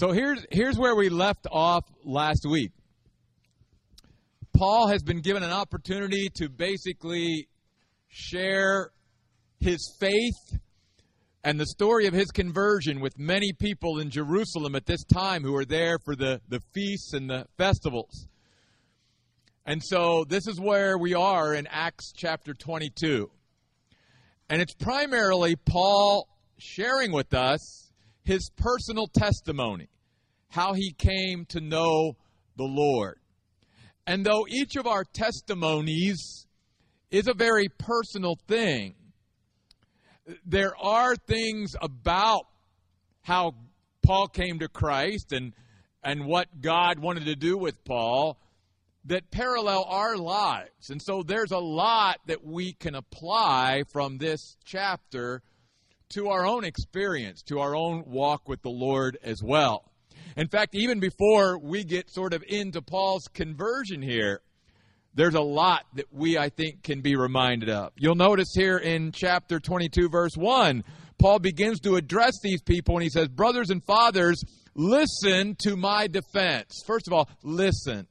So 0.00 0.12
here's 0.12 0.46
here's 0.50 0.78
where 0.78 0.94
we 0.94 1.10
left 1.10 1.46
off 1.52 1.84
last 2.06 2.46
week. 2.50 2.72
Paul 4.56 4.88
has 4.88 5.02
been 5.02 5.20
given 5.20 5.42
an 5.42 5.50
opportunity 5.50 6.30
to 6.36 6.48
basically 6.48 7.48
share 8.08 8.92
his 9.58 9.94
faith 10.00 10.58
and 11.44 11.60
the 11.60 11.66
story 11.66 12.06
of 12.06 12.14
his 12.14 12.30
conversion 12.30 13.00
with 13.00 13.18
many 13.18 13.52
people 13.52 13.98
in 13.98 14.08
Jerusalem 14.08 14.74
at 14.74 14.86
this 14.86 15.04
time 15.04 15.42
who 15.42 15.54
are 15.54 15.66
there 15.66 15.98
for 15.98 16.16
the, 16.16 16.40
the 16.48 16.62
feasts 16.72 17.12
and 17.12 17.28
the 17.28 17.44
festivals. 17.58 18.26
And 19.66 19.82
so 19.84 20.24
this 20.24 20.46
is 20.46 20.58
where 20.58 20.96
we 20.96 21.12
are 21.12 21.52
in 21.52 21.66
Acts 21.66 22.14
chapter 22.16 22.54
22. 22.54 23.30
And 24.48 24.62
it's 24.62 24.72
primarily 24.72 25.56
Paul 25.56 26.26
sharing 26.56 27.12
with 27.12 27.34
us 27.34 27.79
his 28.22 28.50
personal 28.56 29.06
testimony, 29.06 29.88
how 30.48 30.72
he 30.74 30.92
came 30.92 31.44
to 31.46 31.60
know 31.60 32.16
the 32.56 32.64
Lord. 32.64 33.18
And 34.06 34.24
though 34.24 34.46
each 34.48 34.76
of 34.76 34.86
our 34.86 35.04
testimonies 35.04 36.46
is 37.10 37.28
a 37.28 37.34
very 37.34 37.68
personal 37.68 38.36
thing, 38.48 38.94
there 40.44 40.76
are 40.76 41.16
things 41.16 41.74
about 41.80 42.46
how 43.22 43.54
Paul 44.04 44.28
came 44.28 44.58
to 44.60 44.68
Christ 44.68 45.32
and 45.32 45.52
and 46.02 46.26
what 46.26 46.60
God 46.60 46.98
wanted 46.98 47.26
to 47.26 47.36
do 47.36 47.58
with 47.58 47.84
Paul 47.84 48.38
that 49.04 49.30
parallel 49.30 49.84
our 49.88 50.16
lives. 50.16 50.90
And 50.90 51.00
so 51.00 51.22
there's 51.22 51.52
a 51.52 51.58
lot 51.58 52.20
that 52.26 52.44
we 52.44 52.72
can 52.74 52.94
apply 52.94 53.84
from 53.92 54.18
this 54.18 54.56
chapter 54.64 55.42
to 56.10 56.28
our 56.28 56.46
own 56.46 56.64
experience, 56.64 57.42
to 57.42 57.60
our 57.60 57.74
own 57.74 58.04
walk 58.06 58.48
with 58.48 58.62
the 58.62 58.70
Lord 58.70 59.18
as 59.22 59.42
well. 59.42 59.90
In 60.36 60.48
fact, 60.48 60.74
even 60.74 61.00
before 61.00 61.58
we 61.58 61.84
get 61.84 62.10
sort 62.10 62.34
of 62.34 62.44
into 62.46 62.82
Paul's 62.82 63.24
conversion 63.32 64.02
here, 64.02 64.40
there's 65.14 65.34
a 65.34 65.40
lot 65.40 65.84
that 65.94 66.06
we, 66.12 66.38
I 66.38 66.50
think, 66.50 66.82
can 66.82 67.00
be 67.00 67.16
reminded 67.16 67.68
of. 67.68 67.92
You'll 67.96 68.14
notice 68.14 68.52
here 68.54 68.78
in 68.78 69.12
chapter 69.12 69.58
22, 69.58 70.08
verse 70.08 70.36
1, 70.36 70.84
Paul 71.18 71.38
begins 71.40 71.80
to 71.80 71.96
address 71.96 72.34
these 72.42 72.62
people 72.62 72.96
and 72.96 73.02
he 73.02 73.10
says, 73.10 73.28
Brothers 73.28 73.70
and 73.70 73.84
fathers, 73.84 74.42
listen 74.74 75.56
to 75.62 75.76
my 75.76 76.06
defense. 76.06 76.82
First 76.86 77.08
of 77.08 77.12
all, 77.12 77.28
listen. 77.42 78.06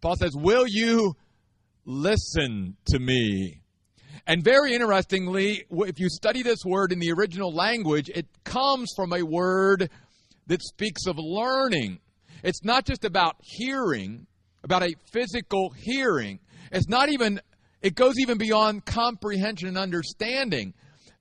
Paul 0.00 0.16
says, 0.16 0.36
Will 0.36 0.66
you 0.66 1.14
listen 1.84 2.76
to 2.86 2.98
me? 2.98 3.62
And 4.26 4.42
very 4.42 4.74
interestingly, 4.74 5.64
if 5.70 5.98
you 5.98 6.08
study 6.08 6.42
this 6.42 6.64
word 6.64 6.92
in 6.92 6.98
the 6.98 7.12
original 7.12 7.54
language, 7.54 8.08
it 8.08 8.26
comes 8.44 8.92
from 8.96 9.12
a 9.12 9.22
word 9.22 9.90
that 10.46 10.62
speaks 10.62 11.06
of 11.06 11.16
learning. 11.18 11.98
It's 12.42 12.64
not 12.64 12.86
just 12.86 13.04
about 13.04 13.36
hearing, 13.40 14.26
about 14.62 14.82
a 14.82 14.94
physical 15.12 15.70
hearing. 15.76 16.38
It's 16.72 16.88
not 16.88 17.08
even, 17.08 17.40
it 17.82 17.94
goes 17.94 18.14
even 18.18 18.38
beyond 18.38 18.84
comprehension 18.84 19.68
and 19.68 19.78
understanding. 19.78 20.74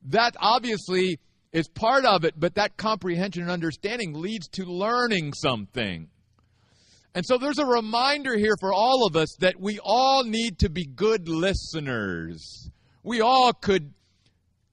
That 0.09 0.35
obviously 0.39 1.19
is 1.51 1.67
part 1.69 2.05
of 2.05 2.25
it, 2.25 2.33
but 2.37 2.55
that 2.55 2.77
comprehension 2.77 3.43
and 3.43 3.51
understanding 3.51 4.13
leads 4.13 4.47
to 4.49 4.65
learning 4.65 5.33
something. 5.33 6.09
And 7.15 7.25
so 7.25 7.37
there's 7.37 7.59
a 7.59 7.65
reminder 7.65 8.37
here 8.37 8.55
for 8.59 8.73
all 8.73 9.07
of 9.07 9.15
us 9.15 9.33
that 9.39 9.59
we 9.59 9.79
all 9.81 10.25
need 10.25 10.59
to 10.59 10.69
be 10.69 10.85
good 10.85 11.29
listeners. 11.29 12.69
We 13.05 13.21
all 13.21 13.53
could 13.53 13.93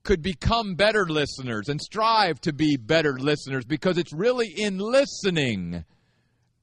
could 0.04 0.22
become 0.22 0.74
better 0.74 1.04
listeners 1.06 1.68
and 1.68 1.80
strive 1.80 2.40
to 2.40 2.52
be 2.52 2.76
better 2.76 3.18
listeners 3.18 3.64
because 3.64 3.98
it's 3.98 4.12
really 4.12 4.48
in 4.48 4.78
listening 4.78 5.84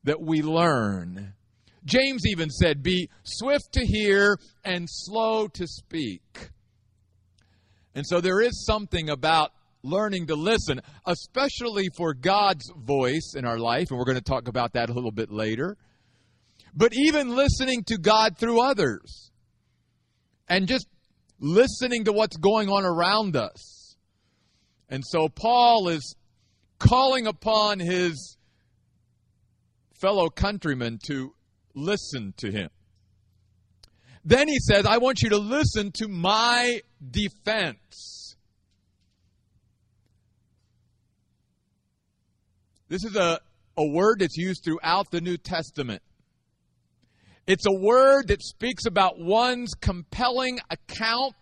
that 0.03 0.20
we 0.20 0.42
learn. 0.42 1.36
James 1.86 2.23
even 2.25 2.50
said, 2.50 2.81
Be 2.81 3.08
swift 3.23 3.72
to 3.73 3.85
hear 3.85 4.38
and 4.66 4.88
slow 4.90 5.47
to 5.47 5.68
speak. 5.68 6.50
And 7.94 8.06
so 8.06 8.19
there 8.19 8.41
is 8.41 8.66
something 8.66 9.09
about 9.09 9.52
learning 9.84 10.28
to 10.28 10.35
listen, 10.35 10.81
especially 11.06 11.90
for 11.96 12.16
God's 12.16 12.69
voice 12.75 13.35
in 13.38 13.46
our 13.46 13.59
life, 13.59 13.91
and 13.91 14.00
we're 14.00 14.06
going 14.06 14.18
to 14.18 14.24
talk 14.24 14.47
about 14.47 14.74
that 14.74 14.90
a 14.90 14.94
little 14.94 15.12
bit 15.12 15.31
later. 15.31 15.78
But 16.74 16.94
even 16.96 17.35
listening 17.35 17.84
to 17.85 17.97
God 17.97 18.38
through 18.38 18.59
others 18.59 19.29
and 20.47 20.68
just 20.68 20.88
listening 21.39 22.05
to 22.05 22.11
what's 22.11 22.38
going 22.38 22.69
on 22.69 22.85
around 22.85 23.35
us. 23.35 23.95
And 24.89 25.03
so 25.05 25.29
Paul 25.29 25.89
is 25.89 26.16
calling 26.79 27.27
upon 27.27 27.79
his 27.79 28.38
fellow 29.94 30.29
countrymen 30.29 30.99
to 31.07 31.33
listen 31.75 32.33
to 32.38 32.51
him. 32.51 32.69
Then 34.25 34.47
he 34.47 34.59
says, 34.59 34.85
I 34.85 34.97
want 34.97 35.22
you 35.22 35.29
to 35.29 35.38
listen 35.38 35.91
to 35.94 36.07
my 36.07 36.81
defense. 37.09 38.35
This 42.89 43.03
is 43.03 43.16
a, 43.16 43.39
a 43.78 43.85
word 43.85 44.19
that's 44.19 44.35
used 44.35 44.63
throughout 44.63 45.11
the 45.11 45.22
New 45.22 45.38
Testament. 45.38 46.01
It's 47.49 47.65
a 47.65 47.73
word 47.73 48.27
that 48.27 48.43
speaks 48.43 48.85
about 48.85 49.17
one's 49.17 49.73
compelling 49.73 50.59
account 50.69 51.33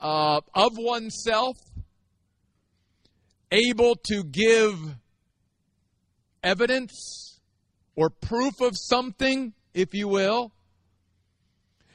uh, 0.00 0.40
of 0.56 0.72
oneself, 0.76 1.56
able 3.52 3.94
to 4.06 4.24
give 4.24 4.74
evidence 6.42 7.38
or 7.94 8.10
proof 8.10 8.60
of 8.60 8.72
something, 8.74 9.52
if 9.72 9.94
you 9.94 10.08
will. 10.08 10.50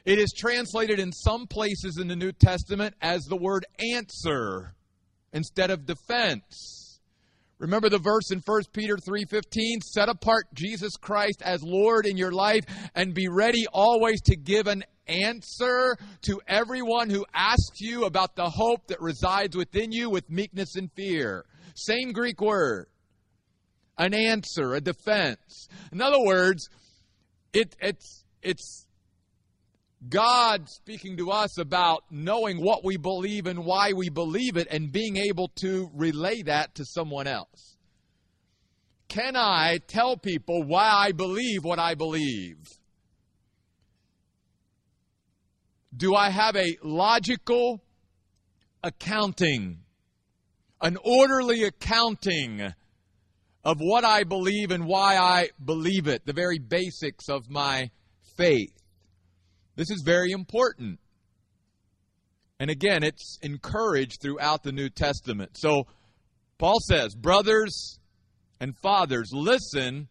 It 0.06 0.18
is 0.18 0.32
translated 0.32 1.00
in 1.00 1.12
some 1.12 1.46
places 1.46 1.98
in 2.00 2.08
the 2.08 2.16
New 2.16 2.32
Testament 2.32 2.96
as 3.02 3.24
the 3.24 3.36
word 3.36 3.66
answer 3.94 4.76
instead 5.34 5.72
of 5.72 5.86
defense. 5.86 6.77
Remember 7.60 7.90
the 7.90 7.98
verse 7.98 8.32
in 8.32 8.40
1 8.40 8.62
Peter 8.72 8.98
3:15, 8.98 9.82
set 9.82 10.10
apart 10.10 10.46
Jesus 10.54 10.96
Christ 10.96 11.42
as 11.42 11.64
Lord 11.64 12.06
in 12.06 12.16
your 12.16 12.32
life 12.32 12.66
and 12.94 13.16
be 13.16 13.28
ready 13.28 13.66
always 13.74 14.22
to 14.24 14.36
give 14.36 14.68
an 14.68 14.84
answer 15.08 15.98
to 16.24 16.40
everyone 16.48 17.10
who 17.10 17.26
asks 17.34 17.80
you 17.80 18.06
about 18.06 18.36
the 18.36 18.50
hope 18.50 18.88
that 18.88 19.02
resides 19.02 19.56
within 19.56 19.92
you 19.92 20.10
with 20.10 20.30
meekness 20.30 20.76
and 20.76 20.92
fear. 20.94 21.46
Same 21.76 22.12
Greek 22.12 22.42
word. 22.42 22.88
An 23.98 24.14
answer, 24.14 24.76
a 24.76 24.82
defense. 24.82 25.68
In 25.92 26.02
other 26.02 26.24
words, 26.24 26.70
it, 27.54 27.76
it's 27.80 28.24
it's 28.44 28.87
God 30.10 30.70
speaking 30.70 31.18
to 31.18 31.32
us 31.32 31.58
about 31.58 32.04
knowing 32.12 32.62
what 32.64 32.84
we 32.84 32.98
believe 32.98 33.48
and 33.48 33.66
why 33.66 33.94
we 33.94 34.10
believe 34.10 34.58
it 34.58 34.68
and 34.70 34.92
being 34.92 35.18
able 35.18 35.50
to 35.56 35.90
relay 35.94 36.44
that 36.44 36.76
to 36.76 36.86
someone 36.86 37.28
else. 37.28 37.78
Can 39.10 39.36
I 39.36 39.80
tell 39.88 40.18
people 40.18 40.64
why 40.64 40.88
I 40.88 41.12
believe 41.12 41.64
what 41.64 41.80
I 41.80 41.96
believe? 41.96 42.58
Do 45.96 46.14
I 46.14 46.30
have 46.30 46.56
a 46.56 46.78
logical 46.84 47.82
accounting, 48.84 49.80
an 50.82 50.98
orderly 51.04 51.64
accounting 51.64 52.74
of 53.64 53.78
what 53.80 54.06
I 54.06 54.24
believe 54.24 54.72
and 54.72 54.86
why 54.86 55.18
I 55.18 55.50
believe 55.64 56.08
it, 56.08 56.26
the 56.26 56.34
very 56.34 56.60
basics 56.60 57.30
of 57.30 57.50
my 57.50 57.90
faith? 58.36 58.77
This 59.78 59.90
is 59.92 60.02
very 60.04 60.32
important. 60.32 61.00
And 62.60 62.70
again, 62.72 63.04
it's 63.04 63.38
encouraged 63.44 64.20
throughout 64.22 64.64
the 64.64 64.72
New 64.72 64.90
Testament. 64.90 65.52
So 65.56 65.86
Paul 66.58 66.80
says, 66.80 67.14
Brothers 67.16 68.00
and 68.60 68.76
fathers, 68.76 69.30
listen 69.32 70.08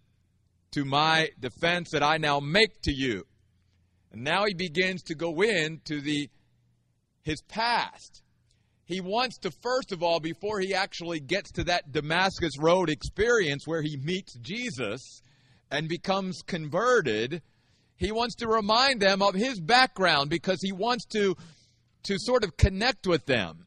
to 0.70 0.84
my 0.84 1.30
defense 1.40 1.90
that 1.90 2.04
I 2.04 2.16
now 2.16 2.38
make 2.38 2.80
to 2.84 2.92
you. 2.92 3.24
And 4.12 4.22
now 4.22 4.44
he 4.46 4.54
begins 4.54 5.02
to 5.04 5.14
go 5.14 5.42
into 5.42 6.00
the 6.00 6.30
his 7.22 7.42
past. 7.48 8.22
He 8.84 9.00
wants 9.00 9.38
to 9.38 9.50
first 9.50 9.90
of 9.90 10.04
all 10.04 10.20
before 10.20 10.60
he 10.60 10.74
actually 10.74 11.18
gets 11.18 11.50
to 11.52 11.64
that 11.64 11.90
Damascus 11.90 12.52
road 12.56 12.88
experience 12.88 13.66
where 13.66 13.82
he 13.82 13.96
meets 13.96 14.38
Jesus 14.40 15.22
and 15.72 15.88
becomes 15.88 16.40
converted, 16.46 17.42
he 17.96 18.12
wants 18.12 18.36
to 18.36 18.48
remind 18.48 19.00
them 19.00 19.22
of 19.22 19.34
his 19.34 19.60
background 19.60 20.30
because 20.30 20.58
he 20.62 20.72
wants 20.72 21.04
to, 21.06 21.36
to 22.04 22.18
sort 22.18 22.44
of 22.44 22.56
connect 22.56 23.06
with 23.06 23.26
them 23.26 23.66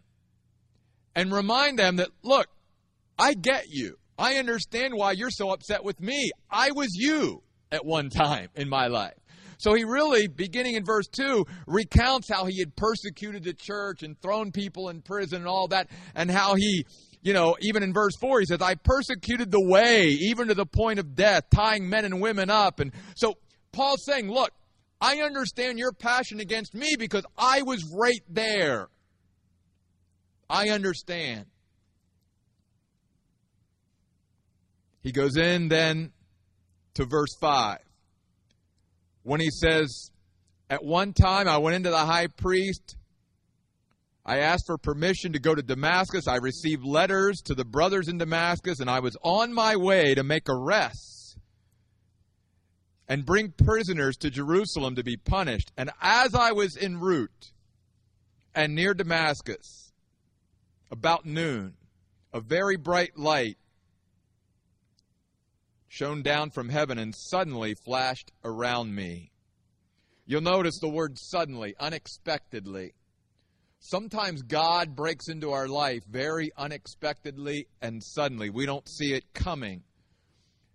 and 1.16 1.32
remind 1.32 1.80
them 1.80 1.98
that, 1.98 2.10
look, 2.24 2.48
I 3.18 3.34
get 3.34 3.66
you. 3.70 3.98
I 4.18 4.36
understand 4.36 4.94
why 4.94 5.14
you're 5.14 5.30
so 5.30 5.52
upset 5.52 5.84
with 5.84 6.00
me. 6.00 6.32
I 6.50 6.72
was 6.72 6.90
you 6.94 7.42
at 7.72 7.86
one 7.86 8.10
time 8.10 8.50
in 8.56 8.70
my 8.70 8.88
life. 8.88 9.14
So 9.58 9.74
he 9.74 9.84
really, 9.84 10.28
beginning 10.28 10.76
in 10.76 10.86
verse 10.86 11.08
2, 11.08 11.46
recounts 11.68 12.30
how 12.32 12.46
he 12.46 12.60
had 12.60 12.76
persecuted 12.78 13.44
the 13.44 13.54
church 13.54 14.04
and 14.04 14.20
thrown 14.22 14.52
people 14.52 14.88
in 14.88 15.02
prison 15.02 15.40
and 15.40 15.48
all 15.48 15.68
that, 15.70 15.90
and 16.16 16.32
how 16.32 16.56
he 16.56 16.86
you 17.22 17.34
know, 17.34 17.58
even 17.62 17.84
in 17.84 17.94
verse 17.94 18.16
4, 18.22 18.40
he 18.40 18.46
says, 18.46 18.62
I 18.62 18.76
persecuted 18.76 19.52
the 19.52 19.62
way, 19.62 20.08
even 20.08 20.48
to 20.48 20.54
the 20.54 20.66
point 20.66 21.00
of 21.00 21.16
death, 21.16 21.50
tying 21.54 21.90
men 21.90 22.06
and 22.06 22.22
women 22.22 22.50
up. 22.50 22.80
And 22.80 22.94
so 23.16 23.36
Paul's 23.72 24.04
saying, 24.06 24.32
look, 24.32 24.52
I 25.02 25.18
understand 25.22 25.80
your 25.80 25.94
passion 25.94 26.40
against 26.40 26.74
me 26.74 26.96
because 26.98 27.26
I 27.38 27.62
was 27.62 27.84
right 27.94 28.24
there. 28.30 28.88
I 30.50 30.70
understand. 30.70 31.46
He 35.02 35.12
goes 35.12 35.38
in 35.38 35.70
then 35.70 36.12
to 36.96 37.06
verse 37.06 37.36
5 37.40 37.78
when 39.24 39.40
he 39.40 39.50
says, 39.50 40.12
At 40.70 40.84
one 40.84 41.14
time 41.14 41.48
I 41.48 41.58
went 41.58 41.76
into 41.76 41.90
the 41.90 41.98
high 41.98 42.28
priest 42.28 42.98
I 44.30 44.42
asked 44.42 44.68
for 44.68 44.78
permission 44.78 45.34
to 45.34 45.40
go 45.40 45.56
to 45.56 45.64
Damascus. 45.64 46.28
I 46.28 46.36
received 46.36 46.86
letters 46.86 47.42
to 47.46 47.56
the 47.56 47.66
brothers 47.66 48.08
in 48.08 48.20
Damascus, 48.20 48.80
and 48.80 48.88
I 48.88 49.00
was 49.00 49.18
on 49.24 49.52
my 49.52 49.76
way 49.76 50.14
to 50.14 50.24
make 50.24 50.48
arrests 50.48 51.19
and 53.10 53.26
bring 53.26 53.52
prisoners 53.52 54.16
to 54.18 54.30
Jerusalem 54.30 54.96
to 54.96 55.04
be 55.04 55.18
punished. 55.18 55.72
And 55.76 55.90
as 56.00 56.36
I 56.36 56.52
was 56.52 56.78
en 56.78 57.00
route 57.00 57.52
and 58.54 58.76
near 58.76 58.94
Damascus, 58.94 59.92
about 60.92 61.26
noon, 61.26 61.74
a 62.32 62.40
very 62.40 62.78
bright 62.78 63.18
light 63.18 63.58
shone 65.88 66.22
down 66.22 66.52
from 66.52 66.70
heaven 66.70 67.00
and 67.00 67.16
suddenly 67.16 67.74
flashed 67.74 68.32
around 68.44 68.94
me. 68.94 69.32
You'll 70.28 70.42
notice 70.42 70.80
the 70.80 70.88
word 70.88 71.18
suddenly, 71.18 71.74
unexpectedly. 71.80 72.94
Sometimes 73.80 74.44
God 74.44 74.96
breaks 74.96 75.30
into 75.30 75.52
our 75.52 75.68
life 75.68 76.04
very 76.08 76.52
unexpectedly 76.56 77.68
and 77.82 78.04
suddenly. 78.04 78.52
We 78.52 78.68
don't 78.68 78.88
see 78.88 79.14
it 79.14 79.34
coming. 79.34 79.82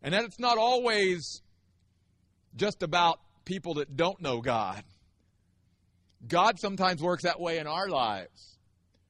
And 0.02 0.12
that 0.14 0.24
it's 0.24 0.40
not 0.40 0.58
always 0.58 1.42
just 2.56 2.82
about 2.82 3.20
people 3.44 3.74
that 3.74 3.96
don't 3.96 4.20
know 4.20 4.40
God. 4.40 4.82
God 6.26 6.58
sometimes 6.58 7.02
works 7.02 7.24
that 7.24 7.40
way 7.40 7.58
in 7.58 7.66
our 7.66 7.88
lives, 7.88 8.58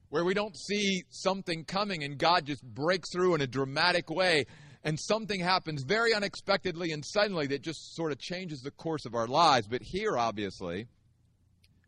where 0.09 0.25
we 0.25 0.33
don't 0.33 0.57
see 0.57 1.03
something 1.09 1.63
coming 1.63 2.03
and 2.03 2.17
God 2.17 2.45
just 2.45 2.63
breaks 2.63 3.09
through 3.11 3.35
in 3.35 3.41
a 3.41 3.47
dramatic 3.47 4.09
way, 4.09 4.45
and 4.83 4.99
something 4.99 5.39
happens 5.39 5.83
very 5.83 6.13
unexpectedly 6.13 6.91
and 6.91 7.03
suddenly 7.05 7.47
that 7.47 7.61
just 7.61 7.95
sort 7.95 8.11
of 8.11 8.19
changes 8.19 8.61
the 8.61 8.71
course 8.71 9.05
of 9.05 9.15
our 9.15 9.27
lives. 9.27 9.67
But 9.67 9.81
here, 9.81 10.17
obviously, 10.17 10.87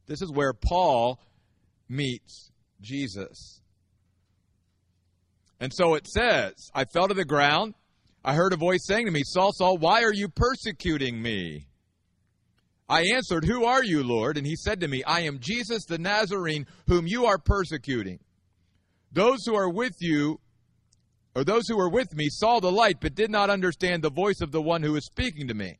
this 0.07 0.21
is 0.21 0.31
where 0.31 0.53
Paul 0.53 1.19
meets 1.89 2.51
Jesus. 2.81 3.61
And 5.59 5.73
so 5.73 5.95
it 5.95 6.07
says, 6.07 6.53
I 6.73 6.85
fell 6.85 7.07
to 7.07 7.13
the 7.13 7.25
ground. 7.25 7.73
I 8.23 8.33
heard 8.33 8.53
a 8.53 8.57
voice 8.57 8.85
saying 8.85 9.05
to 9.05 9.11
me, 9.11 9.21
Saul, 9.23 9.51
Saul, 9.53 9.77
why 9.77 10.03
are 10.03 10.13
you 10.13 10.27
persecuting 10.27 11.21
me? 11.21 11.67
I 12.89 13.03
answered, 13.13 13.45
Who 13.45 13.65
are 13.65 13.83
you, 13.83 14.03
Lord? 14.03 14.37
And 14.37 14.45
he 14.45 14.55
said 14.55 14.79
to 14.81 14.87
me, 14.87 15.03
I 15.03 15.21
am 15.21 15.39
Jesus 15.39 15.85
the 15.85 15.97
Nazarene, 15.97 16.65
whom 16.87 17.05
you 17.07 17.25
are 17.25 17.37
persecuting. 17.37 18.19
Those 19.11 19.39
who 19.45 19.55
are 19.55 19.69
with 19.69 19.95
you, 19.99 20.39
or 21.35 21.43
those 21.43 21.67
who 21.67 21.77
were 21.77 21.89
with 21.89 22.13
me, 22.15 22.27
saw 22.29 22.59
the 22.59 22.71
light, 22.71 22.97
but 23.01 23.15
did 23.15 23.29
not 23.29 23.49
understand 23.49 24.03
the 24.03 24.09
voice 24.09 24.41
of 24.41 24.51
the 24.51 24.61
one 24.61 24.83
who 24.83 24.93
was 24.93 25.05
speaking 25.05 25.47
to 25.49 25.53
me. 25.53 25.79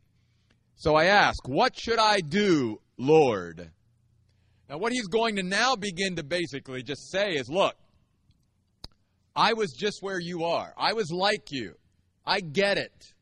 So 0.75 0.95
I 0.95 1.05
asked, 1.05 1.47
What 1.47 1.77
should 1.77 1.99
I 1.99 2.19
do, 2.19 2.81
Lord? 2.97 3.71
Now, 4.69 4.77
what 4.77 4.91
he's 4.91 5.07
going 5.07 5.37
to 5.37 5.43
now 5.43 5.75
begin 5.75 6.17
to 6.17 6.23
basically 6.23 6.83
just 6.83 7.09
say 7.09 7.31
is 7.35 7.49
look, 7.49 7.75
I 9.33 9.53
was 9.53 9.71
just 9.71 9.99
where 10.01 10.19
you 10.19 10.43
are. 10.43 10.73
I 10.77 10.93
was 10.93 11.09
like 11.11 11.51
you. 11.51 11.75
I 12.27 12.41
get 12.41 12.77
it. 12.77 13.13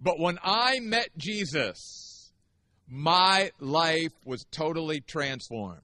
But 0.00 0.20
when 0.20 0.38
I 0.42 0.80
met 0.80 1.08
Jesus, 1.16 2.30
my 2.86 3.50
life 3.58 4.12
was 4.26 4.44
totally 4.50 5.00
transformed. 5.00 5.80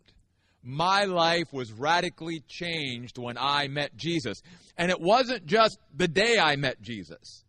My 0.63 1.05
life 1.05 1.53
was 1.53 1.73
radically 1.73 2.45
changed 2.47 3.17
when 3.17 3.39
I 3.39 3.69
met 3.69 3.97
Jesus. 3.97 4.43
And 4.77 4.91
it 4.91 5.01
wasn't 5.01 5.47
just 5.47 5.79
the 5.97 6.07
day 6.07 6.39
I 6.39 6.57
met 6.57 6.83
Jesus. 6.83 7.45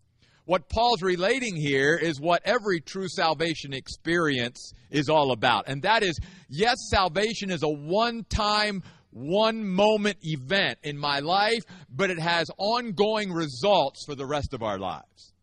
What 0.46 0.70
Paul's 0.70 1.02
relating 1.02 1.56
here 1.56 1.96
is 1.96 2.20
what 2.20 2.42
every 2.46 2.80
true 2.80 3.10
salvation 3.10 3.74
experience 3.74 4.74
is 4.90 5.10
all 5.10 5.32
about. 5.34 5.66
And 5.68 5.82
that 5.84 6.04
is, 6.04 6.18
yes, 6.50 6.78
salvation 6.90 7.52
is 7.52 7.64
a 7.64 7.70
one 7.70 8.26
time, 8.30 8.82
one 9.12 9.64
moment 9.64 10.18
event 10.22 10.80
in 10.84 10.98
my 10.98 11.20
life, 11.20 11.64
but 11.90 12.10
it 12.10 12.20
has 12.20 12.50
ongoing 12.58 13.32
results 13.32 14.04
for 14.06 14.16
the 14.16 14.26
rest 14.26 14.54
of 14.54 14.64
our 14.64 14.80
lives. 14.80 15.34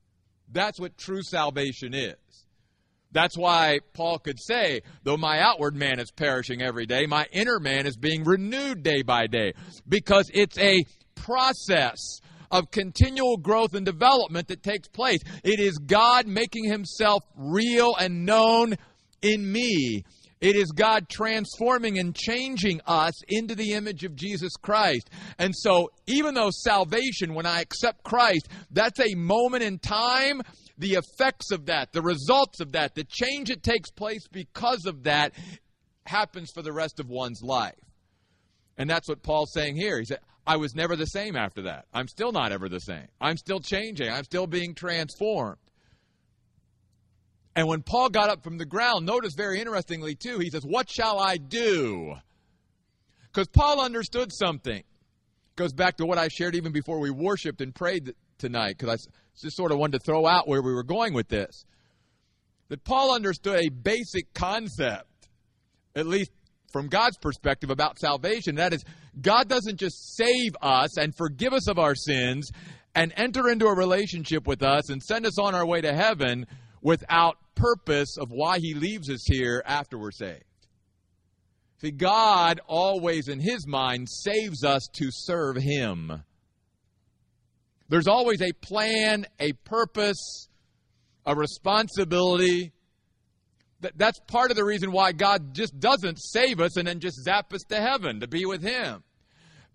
That's 0.51 0.81
what 0.81 0.97
true 0.97 1.23
salvation 1.23 1.95
is. 1.95 2.17
That's 3.11 3.39
why 3.39 3.81
Paul 3.95 4.19
could 4.19 4.39
say, 4.39 4.83
though 5.03 5.17
my 5.17 5.41
outward 5.41 5.75
man 5.75 5.99
is 5.99 6.11
perishing 6.11 6.61
every 6.61 6.87
day, 6.87 7.07
my 7.07 7.27
inner 7.33 7.59
man 7.59 7.87
is 7.87 7.97
being 7.97 8.25
renewed 8.25 8.83
day 8.83 9.03
by 9.03 9.27
day. 9.27 9.55
Because 9.89 10.31
it's 10.35 10.59
a 10.59 10.85
process 11.15 12.21
of 12.51 12.71
continual 12.71 13.37
growth 13.37 13.75
and 13.75 13.85
development 13.85 14.49
that 14.49 14.63
takes 14.63 14.89
place. 14.89 15.21
It 15.45 15.61
is 15.61 15.79
God 15.79 16.27
making 16.27 16.65
himself 16.65 17.23
real 17.37 17.95
and 17.97 18.25
known 18.25 18.75
in 19.23 19.51
me. 19.51 20.05
It 20.41 20.55
is 20.55 20.71
God 20.71 21.09
transforming 21.09 21.99
and 21.99 22.15
changing 22.15 22.81
us 22.87 23.15
into 23.29 23.55
the 23.55 23.73
image 23.73 24.05
of 24.05 24.15
Jesus 24.15 24.53
Christ. 24.61 25.11
And 25.39 25.55
so, 25.55 25.91
even 26.07 26.35
though 26.35 26.51
salvation, 26.51 27.35
when 27.35 27.47
I 27.47 27.61
accept 27.61 28.05
Christ, 28.05 28.49
that's 28.71 29.01
a 29.01 29.15
moment 29.17 29.65
in 29.65 29.79
time, 29.79 30.43
the 30.79 30.95
effects 30.95 31.51
of 31.51 31.67
that, 31.67 31.93
the 31.93 32.03
results 32.03 32.61
of 32.61 32.73
that, 32.73 32.95
the 32.95 33.05
change 33.05 33.49
that 33.49 33.63
takes 33.63 33.91
place 33.91 34.27
because 34.31 34.87
of 34.87 35.05
that 35.05 35.33
happens 36.07 36.51
for 36.55 36.63
the 36.63 36.73
rest 36.73 37.01
of 37.01 37.09
one's 37.09 37.43
life. 37.43 37.75
And 38.77 38.89
that's 38.89 39.09
what 39.09 39.23
Paul's 39.25 39.53
saying 39.53 39.77
here. 39.77 39.99
He 39.99 40.05
said, 40.05 40.21
I 40.47 40.57
was 40.57 40.75
never 40.75 40.97
the 40.97 41.07
same 41.07 41.37
after 41.37 41.63
that. 41.63 41.87
I'm 41.93 42.09
still 42.09 42.33
not 42.33 42.53
ever 42.53 42.69
the 42.69 42.79
same. 42.79 43.09
I'm 43.21 43.37
still 43.37 43.61
changing. 43.61 44.09
I'm 44.09 44.25
still 44.25 44.47
being 44.47 44.75
transformed. 44.75 45.59
And 47.59 47.67
when 47.67 47.83
Paul 47.83 48.09
got 48.09 48.31
up 48.31 48.45
from 48.45 48.57
the 48.57 48.65
ground, 48.65 49.05
notice 49.05 49.35
very 49.35 49.59
interestingly, 49.59 50.15
too, 50.15 50.39
he 50.39 50.49
says, 50.49 50.63
What 50.65 50.89
shall 50.89 51.19
I 51.19 51.39
do? 51.39 52.15
Because 53.33 53.49
Paul 53.49 53.81
understood 53.81 54.33
something. 54.33 54.85
Goes 55.57 55.73
back 55.73 55.97
to 55.97 56.07
what 56.07 56.19
I 56.19 56.29
shared 56.29 56.55
even 56.55 56.71
before 56.71 57.01
we 57.01 57.11
worshiped 57.11 57.61
and 57.61 57.75
prayed 57.75 58.15
tonight, 58.39 58.77
because 58.79 58.91
I 58.91 59.43
just 59.43 59.57
sort 59.57 59.73
of 59.73 59.79
wanted 59.79 59.99
to 59.99 60.05
throw 60.05 60.25
out 60.25 60.47
where 60.47 60.63
we 60.63 60.73
were 60.73 60.85
going 60.85 61.15
with 61.15 61.27
this. 61.27 61.65
That 62.69 62.85
Paul 62.85 63.13
understood 63.13 63.59
a 63.59 63.71
basic 63.71 64.33
concept, 64.35 65.29
at 65.97 66.07
least 66.07 66.31
from 66.73 66.87
God's 66.87 67.19
perspective 67.19 67.71
about 67.71 67.99
salvation. 67.99 68.55
That 68.55 68.73
is, 68.73 68.85
God 69.21 69.49
doesn't 69.49 69.81
just 69.81 70.15
save 70.15 70.53
us 70.63 70.97
and 70.97 71.13
forgive 71.13 71.53
us 71.53 71.67
of 71.67 71.81
our 71.81 71.97
sins 71.97 72.53
and 72.95 73.13
enter 73.17 73.49
into 73.49 73.67
a 73.67 73.75
relationship 73.75 74.47
with 74.47 74.63
us 74.63 74.91
and 74.91 75.03
send 75.03 75.27
us 75.27 75.41
on 75.41 75.57
our 75.57 75.67
way 75.67 75.81
to 75.81 75.93
heaven 75.93 76.47
without 76.83 77.37
purpose 77.55 78.17
of 78.19 78.31
why 78.31 78.59
he 78.59 78.75
leaves 78.75 79.11
us 79.11 79.25
here 79.27 79.63
after 79.67 79.99
we're 79.99 80.11
saved. 80.11 80.45
See, 81.81 81.91
God 81.91 82.61
always 82.67 83.29
in 83.29 83.41
his 83.41 83.67
mind 83.67 84.09
saves 84.09 84.65
us 84.65 84.89
to 84.95 85.09
serve 85.11 85.57
him. 85.57 86.25
There's 87.89 88.09
always 88.09 88.43
a 88.43 88.53
plan, 88.53 89.27
a 89.39 89.53
purpose, 89.53 90.49
a 91.25 91.35
responsibility 91.35 92.73
that's 93.81 94.19
part 94.27 94.51
of 94.51 94.57
the 94.57 94.65
reason 94.65 94.91
why 94.91 95.13
God 95.13 95.55
just 95.55 95.79
doesn't 95.79 96.19
save 96.19 96.61
us 96.61 96.77
and 96.77 96.89
then 96.89 97.01
just 97.01 97.23
zap 97.23 97.53
us 97.53 97.63
to 97.69 97.77
heaven 97.77 98.21
to 98.21 98.27
be 98.27 98.45
with 98.45 98.63
Him. 98.63 99.05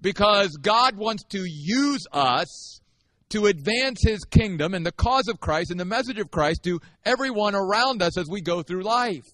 Because 0.01 0.57
God 0.57 0.97
wants 0.97 1.23
to 1.29 1.45
use 1.45 2.05
us 2.11 2.81
to 3.29 3.45
advance 3.47 4.01
His 4.03 4.23
kingdom 4.25 4.73
and 4.73 4.85
the 4.85 4.91
cause 4.91 5.27
of 5.27 5.39
Christ 5.39 5.71
and 5.71 5.79
the 5.79 5.85
message 5.85 6.19
of 6.19 6.31
Christ 6.31 6.63
to 6.63 6.79
everyone 7.05 7.55
around 7.55 8.01
us 8.01 8.17
as 8.17 8.27
we 8.29 8.41
go 8.41 8.61
through 8.61 8.83
life. 8.83 9.27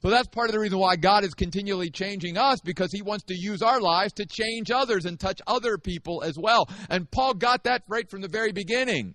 So 0.00 0.10
that's 0.10 0.28
part 0.28 0.48
of 0.48 0.52
the 0.52 0.60
reason 0.60 0.78
why 0.78 0.94
God 0.94 1.24
is 1.24 1.34
continually 1.34 1.90
changing 1.90 2.38
us 2.38 2.60
because 2.64 2.92
He 2.92 3.02
wants 3.02 3.24
to 3.24 3.34
use 3.36 3.62
our 3.62 3.80
lives 3.80 4.12
to 4.14 4.26
change 4.26 4.70
others 4.70 5.04
and 5.04 5.18
touch 5.18 5.40
other 5.46 5.76
people 5.76 6.22
as 6.22 6.36
well. 6.38 6.68
And 6.88 7.10
Paul 7.10 7.34
got 7.34 7.64
that 7.64 7.82
right 7.88 8.08
from 8.08 8.20
the 8.20 8.28
very 8.28 8.52
beginning. 8.52 9.14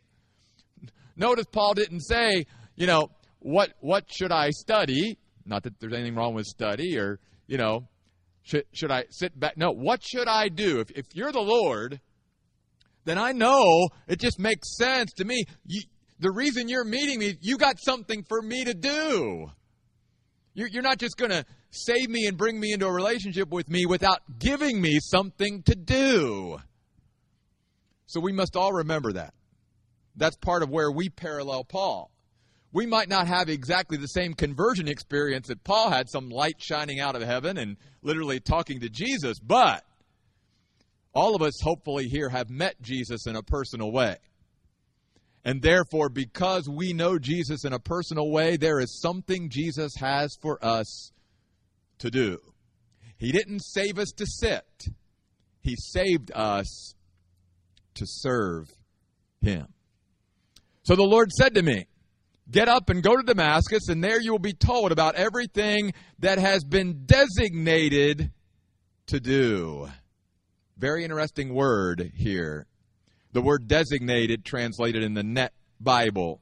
Notice 1.15 1.45
Paul 1.51 1.73
didn't 1.75 2.01
say, 2.01 2.45
you 2.75 2.88
know, 2.88 3.09
what 3.39 3.73
what 3.79 4.05
should 4.12 4.31
I 4.31 4.50
study? 4.50 5.17
Not 5.45 5.63
that 5.63 5.79
there's 5.79 5.93
anything 5.93 6.15
wrong 6.15 6.33
with 6.33 6.45
study 6.45 6.97
or, 6.97 7.19
you 7.47 7.57
know, 7.57 7.88
should 8.41 8.65
should 8.73 8.91
I 8.91 9.05
sit 9.09 9.39
back? 9.39 9.57
No, 9.57 9.71
what 9.71 10.01
should 10.03 10.27
I 10.27 10.50
do? 10.50 10.79
If 10.79 10.91
if 10.91 11.05
you're 11.13 11.31
the 11.31 11.39
Lord, 11.39 12.01
then 13.05 13.17
I 13.17 13.31
know 13.31 13.89
it 14.07 14.19
just 14.19 14.39
makes 14.39 14.77
sense 14.77 15.12
to 15.13 15.25
me. 15.25 15.45
You, 15.65 15.81
the 16.19 16.31
reason 16.31 16.69
you're 16.69 16.86
meeting 16.86 17.19
me, 17.19 17.38
you 17.41 17.57
got 17.57 17.75
something 17.79 18.24
for 18.27 18.41
me 18.41 18.63
to 18.63 18.74
do. 18.74 19.51
You're, 20.53 20.67
you're 20.67 20.83
not 20.83 21.00
just 21.00 21.17
going 21.17 21.31
to 21.31 21.45
save 21.72 22.10
me 22.10 22.27
and 22.27 22.38
bring 22.38 22.60
me 22.60 22.72
into 22.72 22.86
a 22.86 22.91
relationship 22.91 23.50
with 23.50 23.69
me 23.69 23.86
without 23.86 24.22
giving 24.39 24.79
me 24.79 25.00
something 25.01 25.63
to 25.63 25.75
do. 25.75 26.60
So 28.05 28.19
we 28.19 28.31
must 28.31 28.55
all 28.55 28.72
remember 28.72 29.13
that. 29.13 29.33
That's 30.15 30.36
part 30.38 30.62
of 30.62 30.69
where 30.69 30.91
we 30.91 31.10
parallel 31.10 31.63
Paul. 31.63 32.12
We 32.72 32.86
might 32.86 33.10
not 33.10 33.27
have 33.27 33.50
exactly 33.50 33.98
the 33.98 34.07
same 34.07 34.33
conversion 34.33 34.88
experience 34.88 35.48
that 35.48 35.63
Paul 35.63 35.89
had, 35.89 36.10
some 36.10 36.29
light 36.29 36.55
shining 36.60 37.00
out 37.00 37.15
of 37.15 37.22
heaven 37.22 37.57
and 37.57 37.77
literally 38.01 38.39
talking 38.39 38.79
to 38.81 38.89
Jesus, 38.89 39.39
but 39.39 39.83
all 41.13 41.36
of 41.36 41.41
us, 41.41 41.60
hopefully, 41.62 42.05
here 42.05 42.29
have 42.29 42.50
met 42.50 42.82
Jesus 42.82 43.27
in 43.27 43.36
a 43.36 43.43
personal 43.43 43.91
way. 43.91 44.17
And 45.46 45.62
therefore, 45.62 46.10
because 46.10 46.70
we 46.70 46.93
know 46.93 47.20
Jesus 47.20 47.65
in 47.65 47.74
a 47.74 47.79
personal 47.79 48.32
way, 48.32 48.58
there 48.58 48.79
is 48.79 49.00
something 49.01 49.50
Jesus 49.50 49.93
has 49.98 50.36
for 50.41 50.63
us 50.63 51.12
to 52.00 52.10
do. 52.10 52.39
He 53.17 53.32
didn't 53.32 53.60
save 53.60 54.00
us 54.00 54.12
to 54.17 54.25
sit, 54.25 54.88
He 55.62 55.75
saved 55.77 56.32
us 56.34 56.96
to 57.96 58.05
serve 58.08 58.74
Him. 59.41 59.67
So 60.84 60.96
the 60.96 61.03
Lord 61.03 61.32
said 61.32 61.55
to 61.55 61.62
me, 61.62 61.86
Get 62.50 62.67
up 62.67 62.89
and 62.89 63.01
go 63.01 63.15
to 63.15 63.24
Damascus, 63.24 63.88
and 63.88 64.03
there 64.03 64.20
you 64.20 64.32
will 64.32 64.39
be 64.39 64.53
told 64.53 64.91
about 64.91 65.15
everything 65.15 65.93
that 66.20 66.39
has 66.39 66.65
been 66.65 67.05
designated 67.05 68.32
to 69.08 69.20
do. 69.20 69.88
Very 70.77 71.03
interesting 71.03 71.53
word 71.53 72.12
here. 72.15 72.65
The 73.32 73.42
word 73.42 73.68
designated, 73.68 74.46
translated 74.46 75.03
in 75.03 75.13
the 75.13 75.24
Net 75.24 75.53
Bible. 75.80 76.42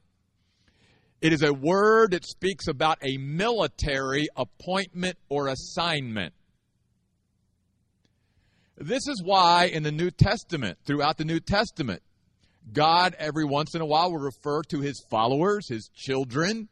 It 1.21 1.33
is 1.33 1.43
a 1.43 1.53
word 1.53 2.11
that 2.11 2.25
speaks 2.25 2.67
about 2.67 2.97
a 3.01 3.17
military 3.17 4.27
appointment 4.35 5.17
or 5.29 5.47
assignment. 5.47 6.33
This 8.77 9.07
is 9.07 9.21
why 9.23 9.65
in 9.65 9.83
the 9.83 9.91
New 9.91 10.09
Testament, 10.09 10.79
throughout 10.85 11.17
the 11.17 11.25
New 11.25 11.39
Testament, 11.39 12.01
God 12.73 13.15
every 13.19 13.45
once 13.45 13.75
in 13.75 13.81
a 13.81 13.85
while 13.85 14.11
will 14.11 14.19
refer 14.19 14.63
to 14.63 14.79
his 14.79 15.05
followers, 15.09 15.67
his 15.69 15.89
children, 15.93 16.69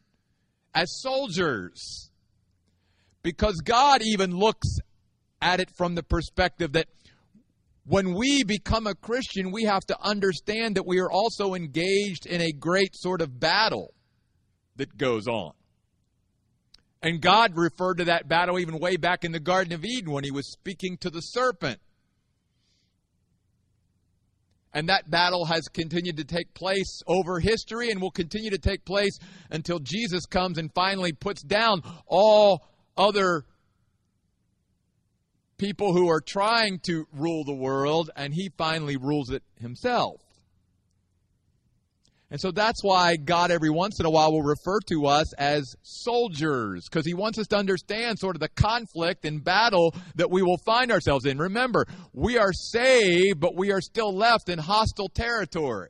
as 0.74 1.02
soldiers. 1.02 2.10
Because 3.22 3.56
God 3.64 4.02
even 4.02 4.36
looks 4.36 4.68
at 5.42 5.60
it 5.60 5.70
from 5.78 5.96
the 5.96 6.04
perspective 6.04 6.74
that 6.74 6.88
when 7.90 8.14
we 8.14 8.44
become 8.44 8.86
a 8.86 8.94
Christian, 8.94 9.52
we 9.52 9.64
have 9.64 9.84
to 9.88 9.98
understand 10.00 10.76
that 10.76 10.86
we 10.86 11.00
are 11.00 11.10
also 11.12 11.56
engaged 11.56 12.28
in 12.28 12.40
a 12.40 12.52
great 12.52 12.96
sort 12.96 13.20
of 13.20 13.40
battle 13.40 13.96
that 14.76 14.96
goes 14.96 15.28
on. 15.28 15.54
And 17.02 17.20
God 17.20 17.58
referred 17.58 17.96
to 17.96 18.06
that 18.06 18.28
battle 18.28 18.60
even 18.60 18.78
way 18.78 18.98
back 18.98 19.26
in 19.26 19.32
the 19.32 19.40
Garden 19.40 19.74
of 19.74 19.84
Eden 19.84 20.12
when 20.12 20.24
he 20.24 20.30
was 20.30 20.52
speaking 20.52 20.98
to 20.98 21.10
the 21.10 21.22
serpent. 21.22 21.80
And 24.72 24.88
that 24.90 25.10
battle 25.10 25.46
has 25.46 25.64
continued 25.68 26.18
to 26.18 26.26
take 26.26 26.54
place 26.54 27.02
over 27.08 27.40
history 27.40 27.90
and 27.90 28.00
will 28.00 28.12
continue 28.12 28.52
to 28.52 28.60
take 28.60 28.86
place 28.86 29.18
until 29.50 29.80
Jesus 29.80 30.28
comes 30.28 30.60
and 30.60 30.72
finally 30.76 31.12
puts 31.12 31.42
down 31.42 31.82
all 32.06 32.68
other 32.96 33.46
people 35.60 35.94
who 35.94 36.10
are 36.10 36.22
trying 36.22 36.80
to 36.80 37.06
rule 37.14 37.44
the 37.44 37.54
world, 37.54 38.10
and 38.16 38.34
he 38.34 38.50
finally 38.58 38.98
rules 38.98 39.30
it 39.30 39.44
himself. 39.60 40.22
And 42.32 42.40
so 42.40 42.52
that's 42.52 42.84
why 42.84 43.16
God 43.16 43.50
every 43.50 43.72
once 43.72 44.00
in 44.00 44.06
a 44.06 44.10
while 44.10 44.32
will 44.32 44.44
refer 44.44 44.80
to 44.82 45.08
us 45.08 45.34
as 45.34 45.76
soldiers, 45.82 46.88
because 46.88 47.06
He 47.06 47.16
wants 47.16 47.40
us 47.40 47.48
to 47.48 47.58
understand 47.58 48.20
sort 48.20 48.36
of 48.36 48.40
the 48.40 48.50
conflict 48.50 49.26
and 49.26 49.44
battle 49.44 49.96
that 50.16 50.30
we 50.30 50.44
will 50.44 50.60
find 50.64 50.92
ourselves 50.92 51.26
in. 51.26 51.40
Remember, 51.40 51.88
we 52.14 52.38
are 52.38 52.54
saved, 52.54 53.40
but 53.40 53.56
we 53.56 53.72
are 53.72 53.82
still 53.82 54.16
left 54.16 54.48
in 54.48 54.60
hostile 54.60 55.10
territory. 55.10 55.90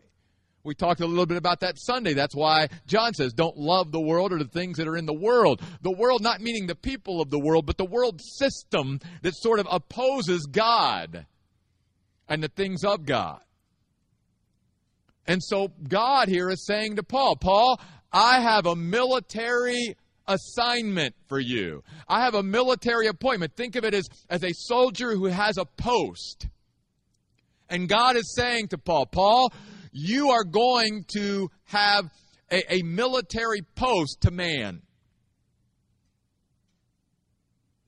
We 0.64 0.76
talked 0.76 1.00
a 1.00 1.06
little 1.06 1.26
bit 1.26 1.38
about 1.38 1.62
that 1.62 1.80
Sunday. 1.80 2.14
That's 2.14 2.36
why 2.36 2.68
John 2.86 3.14
says, 3.14 3.34
don't 3.34 3.58
love 3.58 3.92
the 3.92 4.00
world 4.00 4.34
or 4.34 4.40
the 4.40 4.46
things 4.46 4.78
that 4.78 4.88
are 4.88 4.98
in 4.98 5.06
the 5.06 5.14
world. 5.14 5.62
The 5.82 5.92
world, 5.92 6.22
not 6.22 6.42
meaning 6.42 6.68
the 6.68 6.76
people 6.76 7.22
of 7.22 7.30
the 7.30 7.40
world, 7.40 7.66
but 7.66 7.78
the 7.78 7.86
world 7.86 8.22
system 8.22 9.00
that 9.22 9.36
sort 9.36 9.60
of 9.60 9.68
opposes 9.72 10.46
God 10.52 11.26
and 12.28 12.44
the 12.44 12.50
things 12.50 12.84
of 12.84 13.06
God. 13.06 13.40
And 15.26 15.42
so 15.44 15.72
God 15.88 16.28
here 16.28 16.50
is 16.50 16.66
saying 16.66 16.98
to 16.98 17.04
Paul, 17.04 17.36
Paul, 17.36 17.80
I 18.12 18.42
have 18.42 18.66
a 18.66 18.76
military 18.76 19.96
assignment 20.28 21.16
for 21.28 21.40
you. 21.40 21.84
I 22.08 22.24
have 22.24 22.36
a 22.36 22.44
military 22.44 23.08
appointment. 23.08 23.56
Think 23.56 23.76
of 23.76 23.86
it 23.86 23.94
as, 23.94 24.08
as 24.30 24.44
a 24.44 24.54
soldier 24.54 25.16
who 25.16 25.26
has 25.26 25.58
a 25.58 25.66
post. 25.66 26.48
And 27.70 27.88
God 27.88 28.16
is 28.16 28.34
saying 28.36 28.70
to 28.70 28.78
Paul, 28.78 29.06
Paul, 29.06 29.54
you 30.00 30.30
are 30.30 30.44
going 30.44 31.06
to 31.16 31.50
have 31.66 32.10
a, 32.52 32.76
a 32.76 32.82
military 32.84 33.62
post 33.76 34.22
to 34.22 34.32
man. 34.32 34.82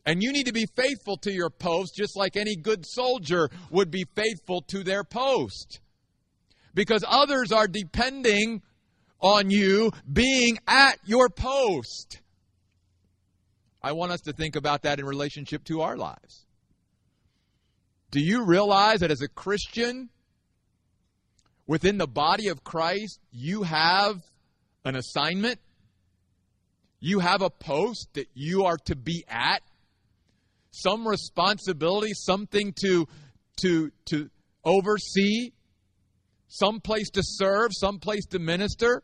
And 0.06 0.22
you 0.22 0.32
need 0.32 0.48
to 0.48 0.54
be 0.54 0.66
faithful 0.76 1.18
to 1.18 1.32
your 1.32 1.50
post 1.50 1.96
just 1.96 2.18
like 2.18 2.36
any 2.36 2.56
good 2.56 2.86
soldier 2.86 3.50
would 3.70 3.92
be 3.92 4.06
faithful 4.16 4.62
to 4.70 4.84
their 4.84 5.04
post. 5.04 5.80
Because 6.74 7.04
others 7.08 7.52
are 7.52 7.68
depending 7.68 8.62
on 9.20 9.52
you 9.52 9.92
being 10.12 10.58
at 10.68 10.98
your 11.06 11.30
post. 11.30 12.20
I 13.84 13.92
want 13.92 14.12
us 14.12 14.22
to 14.22 14.34
think 14.34 14.56
about 14.56 14.84
that 14.84 15.00
in 15.00 15.06
relationship 15.06 15.64
to 15.66 15.82
our 15.82 15.98
lives. 15.98 16.46
Do 18.10 18.20
you 18.20 18.46
realize 18.46 19.00
that 19.00 19.12
as 19.12 19.22
a 19.22 19.28
Christian, 19.28 20.10
within 21.72 21.98
the 21.98 22.06
body 22.06 22.50
of 22.50 22.66
Christ, 22.66 23.22
you 23.32 23.64
have 23.64 24.22
an 24.84 24.98
assignment. 24.98 25.58
You 27.00 27.20
have 27.20 27.42
a 27.42 27.50
post 27.50 28.10
that 28.16 28.28
you 28.34 28.66
are 28.66 28.76
to 28.88 28.96
be 28.98 29.24
at. 29.30 29.62
Some 30.72 31.08
responsibility, 31.08 32.12
something 32.14 32.74
to 32.82 33.08
to 33.62 33.90
to 34.08 34.30
oversee, 34.66 35.54
some 36.50 36.82
place 36.82 37.10
to 37.12 37.22
serve, 37.24 37.72
some 37.74 38.00
place 38.00 38.26
to 38.32 38.40
minister. 38.40 39.02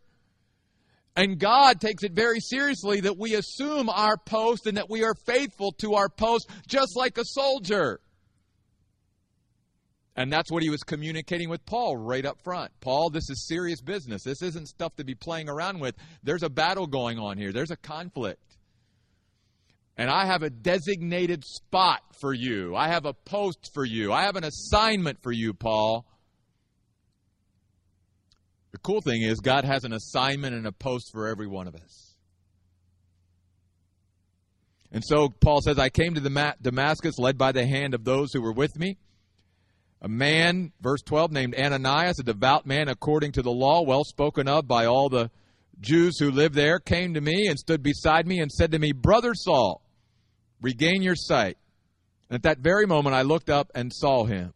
And 1.15 1.39
God 1.39 1.79
takes 1.79 2.03
it 2.03 2.12
very 2.12 2.41
seriously 2.41 3.00
that 3.00 3.17
we 3.17 3.36
assume 3.36 3.88
our 3.88 4.17
post 4.17 4.67
and 4.67 4.75
that 4.75 4.89
we 4.89 5.05
are 5.05 5.15
faithful 5.25 5.71
to 5.79 5.93
our 5.93 6.09
post 6.09 6.50
just 6.67 6.97
like 6.97 7.17
a 7.17 7.24
soldier. 7.24 8.01
And 10.17 10.33
that's 10.33 10.51
what 10.51 10.63
he 10.63 10.71
was 10.71 10.81
communicating 10.81 11.47
with 11.47 11.63
Paul 11.67 11.95
right 11.95 12.25
up 12.25 12.41
front. 12.43 12.71
Paul, 12.81 13.12
this 13.12 13.29
is 13.29 13.47
serious 13.47 13.81
business. 13.81 14.24
This 14.24 14.41
isn't 14.41 14.67
stuff 14.67 14.95
to 14.95 15.03
be 15.03 15.13
playing 15.13 15.47
around 15.47 15.79
with. 15.79 15.95
There's 16.24 16.41
a 16.41 16.50
battle 16.50 16.88
going 16.88 17.19
on 17.19 17.38
here, 17.38 17.53
there's 17.53 17.71
a 17.71 17.77
conflict. 17.77 18.41
And 19.95 20.09
I 20.12 20.25
have 20.25 20.43
a 20.43 20.50
designated 20.50 21.43
spot 21.43 22.01
for 22.19 22.31
you. 22.31 22.75
I 22.75 22.89
have 22.89 23.05
a 23.05 23.13
post 23.13 23.71
for 23.74 23.83
you. 23.83 24.12
I 24.12 24.24
have 24.24 24.36
an 24.36 24.43
assignment 24.43 25.24
for 25.24 25.31
you, 25.31 25.53
Paul. 25.53 26.05
The 28.74 28.77
cool 28.79 29.01
thing 29.01 29.24
is, 29.24 29.39
God 29.39 29.65
has 29.65 29.86
an 29.86 29.93
assignment 29.93 30.55
and 30.55 30.67
a 30.67 30.71
post 30.71 31.09
for 31.12 31.27
every 31.27 31.47
one 31.47 31.67
of 31.67 31.74
us. 31.74 32.15
And 34.91 35.03
so 35.03 35.29
Paul 35.29 35.62
says, 35.62 35.79
I 35.79 35.89
came 35.89 36.13
to 36.13 36.55
Damascus 36.62 37.17
led 37.17 37.39
by 37.39 37.51
the 37.51 37.65
hand 37.65 37.95
of 37.95 38.03
those 38.03 38.31
who 38.33 38.41
were 38.41 38.53
with 38.53 38.77
me 38.77 38.97
a 40.01 40.07
man, 40.07 40.71
verse 40.81 41.01
12, 41.01 41.31
named 41.31 41.55
Ananias, 41.55 42.19
a 42.19 42.23
devout 42.23 42.65
man 42.65 42.87
according 42.87 43.31
to 43.33 43.41
the 43.41 43.51
law, 43.51 43.81
well 43.81 44.03
spoken 44.03 44.47
of 44.47 44.67
by 44.67 44.85
all 44.85 45.09
the 45.09 45.31
Jews 45.79 46.19
who 46.19 46.31
lived 46.31 46.55
there, 46.55 46.79
came 46.79 47.13
to 47.15 47.21
me 47.21 47.47
and 47.47 47.57
stood 47.57 47.81
beside 47.81 48.27
me 48.27 48.39
and 48.39 48.51
said 48.51 48.71
to 48.71 48.79
me, 48.79 48.91
Brother 48.91 49.33
Saul, 49.33 49.81
regain 50.61 51.01
your 51.01 51.15
sight. 51.15 51.57
And 52.29 52.35
at 52.35 52.43
that 52.43 52.59
very 52.59 52.85
moment, 52.85 53.15
I 53.15 53.23
looked 53.23 53.49
up 53.49 53.71
and 53.73 53.91
saw 53.93 54.25
him. 54.25 54.53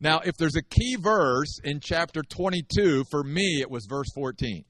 Now, 0.00 0.20
if 0.20 0.36
there's 0.36 0.56
a 0.56 0.62
key 0.62 0.96
verse 0.98 1.58
in 1.64 1.80
chapter 1.80 2.22
22, 2.22 3.04
for 3.10 3.24
me, 3.24 3.60
it 3.60 3.70
was 3.70 3.86
verse 3.88 4.10
14. 4.14 4.64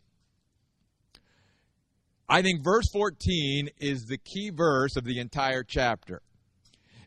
I 2.29 2.43
think 2.43 2.65
verse 2.65 2.87
14 2.93 3.71
is 3.79 4.05
the 4.05 4.19
key 4.19 4.51
verse 4.51 4.97
of 4.97 5.05
the 5.05 5.19
entire 5.19 5.63
chapter. 5.63 6.23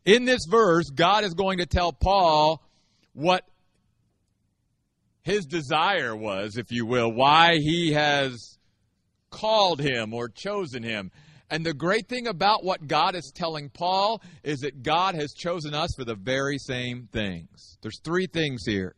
In 0.05 0.25
this 0.25 0.45
verse, 0.49 0.89
God 0.89 1.23
is 1.23 1.33
going 1.33 1.59
to 1.59 1.65
tell 1.65 1.93
Paul 1.93 2.63
what 3.13 3.45
his 5.23 5.45
desire 5.45 6.15
was, 6.15 6.57
if 6.57 6.71
you 6.71 6.85
will, 6.85 7.11
why 7.11 7.57
he 7.57 7.93
has 7.93 8.57
called 9.29 9.79
him 9.79 10.13
or 10.13 10.27
chosen 10.27 10.81
him. 10.81 11.11
And 11.49 11.65
the 11.65 11.73
great 11.73 12.07
thing 12.07 12.27
about 12.27 12.63
what 12.63 12.87
God 12.87 13.13
is 13.13 13.31
telling 13.35 13.69
Paul 13.69 14.21
is 14.43 14.59
that 14.61 14.83
God 14.83 15.15
has 15.15 15.33
chosen 15.33 15.73
us 15.73 15.93
for 15.95 16.05
the 16.05 16.15
very 16.15 16.57
same 16.57 17.07
things. 17.11 17.77
There's 17.81 17.99
three 18.03 18.25
things 18.25 18.63
here. 18.65 18.95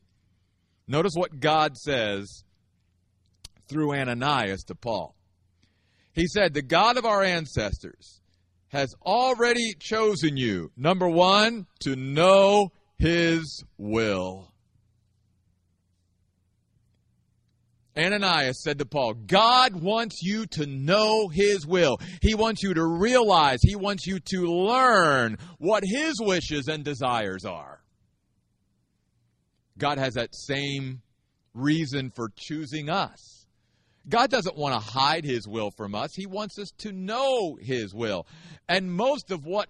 Notice 0.87 1.13
what 1.15 1.39
God 1.39 1.75
says 1.77 2.43
through 3.67 3.95
Ananias 3.95 4.63
to 4.65 4.75
Paul. 4.75 5.15
He 6.13 6.27
said, 6.27 6.53
The 6.53 6.61
God 6.61 6.97
of 6.97 7.05
our 7.05 7.23
ancestors 7.23 8.21
has 8.73 8.93
already 9.05 9.75
chosen 9.79 10.35
you. 10.35 10.71
Number 10.75 11.07
one, 11.07 11.67
to 11.81 11.95
know 11.95 12.71
his 12.97 13.63
will. 13.77 14.51
Ananias 17.95 18.63
said 18.63 18.79
to 18.79 18.85
Paul, 18.85 19.13
God 19.13 19.75
wants 19.75 20.23
you 20.23 20.47
to 20.47 20.65
know 20.65 21.27
His 21.27 21.67
will. 21.67 21.99
He 22.21 22.33
wants 22.33 22.63
you 22.63 22.73
to 22.73 22.83
realize, 22.83 23.59
He 23.61 23.75
wants 23.75 24.07
you 24.07 24.19
to 24.19 24.47
learn 24.47 25.37
what 25.59 25.83
His 25.85 26.15
wishes 26.19 26.67
and 26.67 26.83
desires 26.83 27.45
are. 27.45 27.81
God 29.77 29.99
has 29.99 30.15
that 30.15 30.33
same 30.33 31.03
reason 31.53 32.09
for 32.09 32.31
choosing 32.35 32.89
us. 32.89 33.32
God 34.07 34.29
doesn't 34.29 34.57
want 34.57 34.73
to 34.73 34.79
hide 34.79 35.23
His 35.23 35.47
will 35.47 35.71
from 35.71 35.95
us, 35.95 36.13
He 36.13 36.25
wants 36.25 36.59
us 36.59 36.71
to 36.79 36.91
know 36.91 37.57
His 37.59 37.93
will. 37.93 38.27
And 38.67 38.91
most 38.91 39.31
of 39.31 39.45
what 39.45 39.69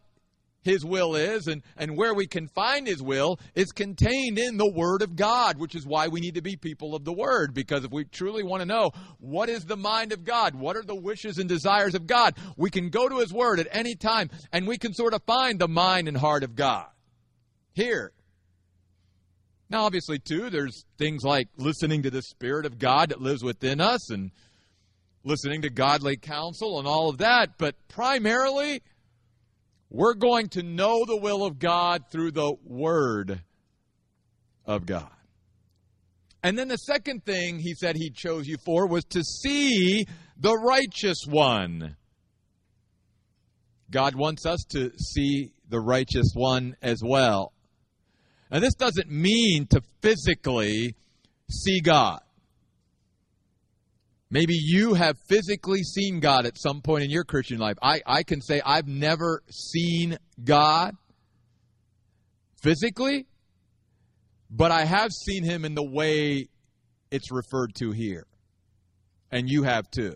his 0.63 0.85
will 0.85 1.15
is 1.15 1.47
and, 1.47 1.61
and 1.77 1.97
where 1.97 2.13
we 2.13 2.25
can 2.25 2.47
find 2.47 2.87
His 2.87 3.01
will 3.01 3.37
is 3.53 3.71
contained 3.71 4.39
in 4.39 4.57
the 4.57 4.71
Word 4.71 5.01
of 5.01 5.15
God, 5.15 5.57
which 5.57 5.75
is 5.75 5.85
why 5.85 6.07
we 6.07 6.21
need 6.21 6.35
to 6.35 6.41
be 6.41 6.55
people 6.55 6.95
of 6.95 7.03
the 7.03 7.13
Word. 7.13 7.53
Because 7.53 7.83
if 7.83 7.91
we 7.91 8.05
truly 8.05 8.43
want 8.43 8.61
to 8.61 8.65
know 8.65 8.91
what 9.19 9.49
is 9.49 9.65
the 9.65 9.77
mind 9.77 10.13
of 10.13 10.23
God, 10.23 10.55
what 10.55 10.77
are 10.77 10.83
the 10.83 10.95
wishes 10.95 11.37
and 11.37 11.49
desires 11.49 11.95
of 11.95 12.07
God, 12.07 12.35
we 12.57 12.69
can 12.69 12.89
go 12.89 13.09
to 13.09 13.19
His 13.19 13.33
Word 13.33 13.59
at 13.59 13.67
any 13.71 13.95
time 13.95 14.29
and 14.51 14.67
we 14.67 14.77
can 14.77 14.93
sort 14.93 15.13
of 15.13 15.21
find 15.23 15.59
the 15.59 15.67
mind 15.67 16.07
and 16.07 16.17
heart 16.17 16.43
of 16.43 16.55
God. 16.55 16.87
Here. 17.73 18.13
Now, 19.73 19.85
obviously, 19.85 20.19
too, 20.19 20.51
there's 20.51 20.85
things 20.99 21.23
like 21.23 21.47
listening 21.57 22.03
to 22.03 22.11
the 22.11 22.21
Spirit 22.21 22.67
of 22.67 22.77
God 22.77 23.09
that 23.09 23.19
lives 23.19 23.43
within 23.43 23.81
us 23.81 24.11
and 24.11 24.29
listening 25.23 25.63
to 25.63 25.71
godly 25.71 26.15
counsel 26.15 26.77
and 26.77 26.87
all 26.87 27.09
of 27.09 27.17
that, 27.17 27.57
but 27.57 27.75
primarily, 27.87 28.83
we're 29.89 30.13
going 30.13 30.49
to 30.49 30.61
know 30.61 31.05
the 31.05 31.17
will 31.17 31.43
of 31.43 31.57
God 31.57 32.03
through 32.11 32.33
the 32.33 32.53
Word 32.63 33.41
of 34.63 34.85
God. 34.85 35.09
And 36.43 36.55
then 36.55 36.67
the 36.67 36.77
second 36.77 37.25
thing 37.25 37.57
he 37.57 37.73
said 37.73 37.95
he 37.95 38.11
chose 38.11 38.45
you 38.47 38.57
for 38.63 38.85
was 38.85 39.05
to 39.05 39.23
see 39.23 40.05
the 40.37 40.55
righteous 40.55 41.23
one. 41.27 41.95
God 43.89 44.13
wants 44.13 44.45
us 44.45 44.63
to 44.69 44.91
see 44.99 45.53
the 45.67 45.79
righteous 45.79 46.29
one 46.35 46.75
as 46.83 47.01
well. 47.03 47.52
And 48.53 48.63
this 48.63 48.75
doesn't 48.75 49.09
mean 49.09 49.65
to 49.71 49.81
physically 50.03 50.95
see 51.49 51.81
God. 51.81 52.21
Maybe 54.29 54.53
you 54.53 54.93
have 54.93 55.17
physically 55.27 55.81
seen 55.81 56.19
God 56.19 56.45
at 56.45 56.59
some 56.59 56.81
point 56.81 57.03
in 57.03 57.09
your 57.09 57.23
Christian 57.23 57.57
life. 57.57 57.77
I, 57.81 58.01
I 58.05 58.21
can 58.21 58.41
say 58.41 58.61
I've 58.63 58.87
never 58.87 59.41
seen 59.49 60.19
God 60.43 60.95
physically, 62.61 63.25
but 64.51 64.71
I 64.71 64.85
have 64.85 65.11
seen 65.11 65.43
him 65.43 65.65
in 65.65 65.73
the 65.73 65.83
way 65.83 66.47
it's 67.09 67.31
referred 67.31 67.73
to 67.79 67.91
here. 67.91 68.27
And 69.31 69.49
you 69.49 69.63
have 69.63 69.89
too. 69.89 70.13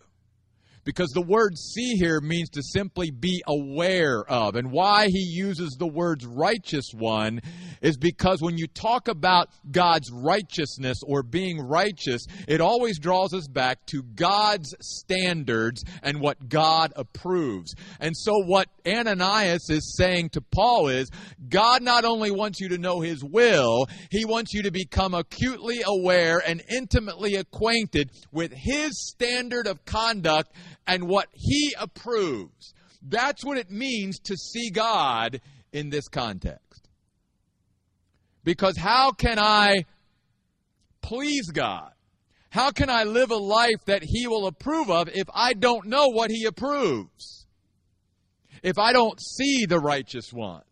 Because 0.87 1.09
the 1.09 1.21
word 1.21 1.57
see 1.57 1.95
here 1.97 2.21
means 2.21 2.49
to 2.51 2.63
simply 2.63 3.11
be 3.11 3.43
aware 3.45 4.23
of. 4.23 4.55
And 4.55 4.71
why 4.71 5.07
he 5.07 5.19
uses 5.19 5.75
the 5.77 5.85
words 5.85 6.25
righteous 6.25 6.91
one 6.93 7.41
is 7.81 7.97
because 7.97 8.41
when 8.41 8.57
you 8.57 8.67
talk 8.67 9.09
about 9.09 9.49
God's 9.69 10.09
righteousness 10.13 10.99
or 11.05 11.23
being 11.23 11.59
righteous, 11.59 12.25
it 12.47 12.61
always 12.61 12.99
draws 12.99 13.33
us 13.33 13.49
back 13.49 13.85
to 13.87 14.01
God's 14.01 14.73
standards 14.79 15.83
and 16.03 16.21
what 16.21 16.47
God 16.47 16.93
approves. 16.95 17.75
And 17.99 18.15
so 18.15 18.31
what 18.45 18.69
Ananias 18.87 19.69
is 19.69 19.93
saying 19.97 20.29
to 20.29 20.41
Paul 20.41 20.87
is 20.87 21.09
God 21.49 21.81
not 21.81 22.05
only 22.05 22.31
wants 22.31 22.61
you 22.61 22.69
to 22.69 22.77
know 22.77 23.01
his 23.01 23.25
will, 23.25 23.87
he 24.09 24.23
wants 24.23 24.53
you 24.53 24.63
to 24.63 24.71
become 24.71 25.13
acutely 25.13 25.81
aware 25.85 26.41
and 26.47 26.63
intimately 26.69 27.35
acquainted 27.35 28.09
with 28.31 28.53
his 28.53 29.09
standard 29.09 29.67
of 29.67 29.83
conduct 29.83 30.53
and 30.87 31.07
what 31.07 31.27
he 31.33 31.75
approves. 31.77 32.73
That's 33.01 33.45
what 33.45 33.57
it 33.57 33.69
means 33.69 34.19
to 34.21 34.35
see 34.35 34.69
God 34.71 35.41
in 35.71 35.89
this 35.89 36.07
context. 36.07 36.89
Because 38.43 38.77
how 38.77 39.11
can 39.11 39.37
I 39.39 39.85
please 41.01 41.49
God? 41.51 41.91
How 42.49 42.71
can 42.71 42.89
I 42.89 43.03
live 43.03 43.31
a 43.31 43.35
life 43.35 43.83
that 43.85 44.03
he 44.03 44.27
will 44.27 44.47
approve 44.47 44.89
of 44.89 45.09
if 45.09 45.27
I 45.33 45.53
don't 45.53 45.87
know 45.87 46.07
what 46.07 46.31
he 46.31 46.45
approves? 46.45 47.45
If 48.63 48.79
I 48.79 48.93
don't 48.93 49.19
see 49.21 49.65
the 49.65 49.79
righteous 49.79 50.31
one? 50.31 50.63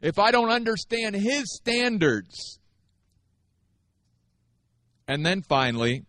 If 0.00 0.18
I 0.18 0.30
don't 0.30 0.50
understand 0.50 1.16
his 1.16 1.44
standards? 1.56 2.58
And 5.06 5.26
then 5.26 5.42
finally, 5.42 6.04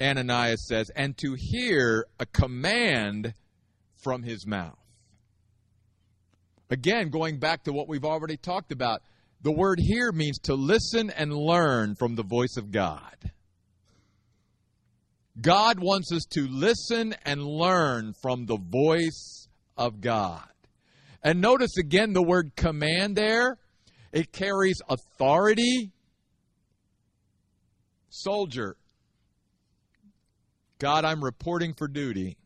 Ananias 0.00 0.66
says, 0.66 0.90
and 0.96 1.16
to 1.18 1.34
hear 1.38 2.06
a 2.18 2.26
command 2.26 3.34
from 4.02 4.22
his 4.22 4.46
mouth. 4.46 4.78
Again, 6.70 7.10
going 7.10 7.38
back 7.38 7.64
to 7.64 7.72
what 7.72 7.88
we've 7.88 8.04
already 8.04 8.36
talked 8.36 8.72
about, 8.72 9.02
the 9.42 9.52
word 9.52 9.78
here 9.80 10.12
means 10.12 10.38
to 10.44 10.54
listen 10.54 11.10
and 11.10 11.32
learn 11.32 11.94
from 11.96 12.14
the 12.14 12.22
voice 12.22 12.56
of 12.56 12.70
God. 12.70 13.16
God 15.40 15.80
wants 15.80 16.12
us 16.12 16.24
to 16.32 16.46
listen 16.46 17.14
and 17.24 17.44
learn 17.44 18.14
from 18.20 18.46
the 18.46 18.58
voice 18.58 19.48
of 19.76 20.00
God. 20.00 20.48
And 21.22 21.40
notice 21.40 21.76
again 21.78 22.12
the 22.12 22.22
word 22.22 22.52
command 22.56 23.16
there. 23.16 23.58
It 24.12 24.32
carries 24.32 24.80
authority. 24.88 25.92
Soldier, 28.10 28.76
God, 30.82 31.04
I'm 31.04 31.22
reporting 31.22 31.74
for 31.74 31.86
duty. 31.86 32.36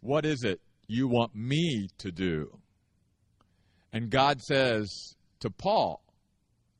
What 0.00 0.26
is 0.26 0.42
it 0.42 0.60
you 0.88 1.06
want 1.06 1.36
me 1.36 1.88
to 1.98 2.10
do? 2.10 2.58
And 3.92 4.10
God 4.10 4.42
says 4.42 5.14
to 5.38 5.50
Paul 5.50 6.02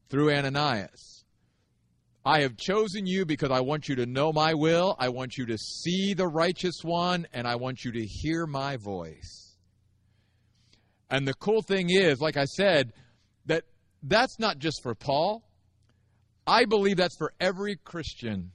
through 0.09 0.33
Ananias, 0.33 1.25
I 2.25 2.41
have 2.41 2.57
chosen 2.57 3.07
you 3.07 3.25
because 3.25 3.53
I 3.53 3.61
want 3.61 3.89
you 3.89 3.95
to 3.95 4.07
know 4.07 4.33
my 4.33 4.53
will, 4.53 4.97
I 4.99 5.11
want 5.11 5.39
you 5.39 5.47
to 5.47 5.57
see 5.57 6.13
the 6.13 6.27
righteous 6.27 6.81
one, 6.83 7.29
and 7.33 7.47
I 7.47 7.55
want 7.55 7.85
you 7.85 7.93
to 7.93 8.05
hear 8.05 8.49
my 8.49 8.79
voice. 8.79 9.55
And 11.09 11.27
the 11.27 11.35
cool 11.35 11.63
thing 11.63 11.89
is, 11.89 12.19
like 12.21 12.37
I 12.37 12.47
said, 12.47 12.95
that 13.47 13.63
that's 14.03 14.41
not 14.41 14.59
just 14.59 14.83
for 14.83 14.97
Paul. 14.97 15.45
I 16.49 16.65
believe 16.65 16.97
that's 16.97 17.17
for 17.17 17.33
every 17.39 17.77
Christian 17.77 18.51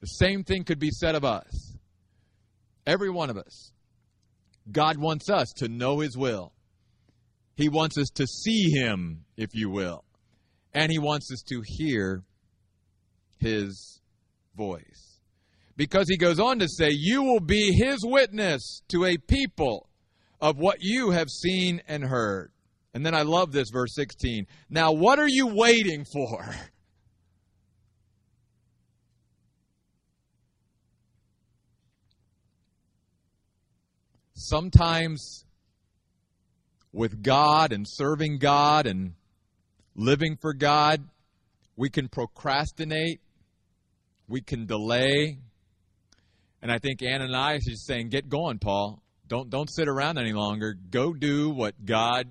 the 0.00 0.06
same 0.06 0.44
thing 0.44 0.64
could 0.64 0.78
be 0.78 0.90
said 0.90 1.14
of 1.14 1.24
us. 1.24 1.76
Every 2.86 3.10
one 3.10 3.30
of 3.30 3.36
us. 3.36 3.72
God 4.70 4.96
wants 4.98 5.28
us 5.28 5.52
to 5.58 5.68
know 5.68 6.00
His 6.00 6.16
will. 6.16 6.52
He 7.54 7.68
wants 7.68 7.98
us 7.98 8.08
to 8.14 8.26
see 8.26 8.70
Him, 8.70 9.24
if 9.36 9.50
you 9.52 9.68
will. 9.68 10.04
And 10.72 10.90
He 10.90 10.98
wants 10.98 11.30
us 11.32 11.42
to 11.48 11.62
hear 11.64 12.22
His 13.38 14.00
voice. 14.56 15.20
Because 15.76 16.06
He 16.08 16.16
goes 16.16 16.40
on 16.40 16.58
to 16.60 16.68
say, 16.68 16.90
You 16.90 17.22
will 17.22 17.40
be 17.40 17.72
His 17.72 17.98
witness 18.02 18.82
to 18.88 19.04
a 19.04 19.18
people 19.18 19.88
of 20.40 20.56
what 20.56 20.78
you 20.80 21.10
have 21.10 21.28
seen 21.28 21.82
and 21.86 22.04
heard. 22.04 22.52
And 22.94 23.04
then 23.04 23.14
I 23.14 23.22
love 23.22 23.52
this, 23.52 23.68
verse 23.70 23.94
16. 23.94 24.46
Now, 24.68 24.92
what 24.92 25.18
are 25.18 25.28
you 25.28 25.46
waiting 25.48 26.04
for? 26.12 26.54
sometimes 34.40 35.44
with 36.92 37.22
God 37.22 37.72
and 37.72 37.86
serving 37.86 38.38
God 38.38 38.86
and 38.86 39.12
living 39.94 40.36
for 40.40 40.54
God, 40.54 41.08
we 41.76 41.90
can 41.90 42.08
procrastinate, 42.08 43.20
we 44.28 44.40
can 44.40 44.66
delay. 44.66 45.38
And 46.62 46.70
I 46.70 46.78
think 46.78 47.00
Ananias 47.02 47.66
is 47.68 47.84
saying, 47.86 48.08
Get 48.08 48.28
going, 48.28 48.58
Paul. 48.58 49.02
Don't, 49.28 49.48
don't 49.48 49.70
sit 49.70 49.88
around 49.88 50.18
any 50.18 50.32
longer. 50.32 50.74
Go 50.90 51.12
do 51.12 51.50
what 51.50 51.84
God 51.84 52.28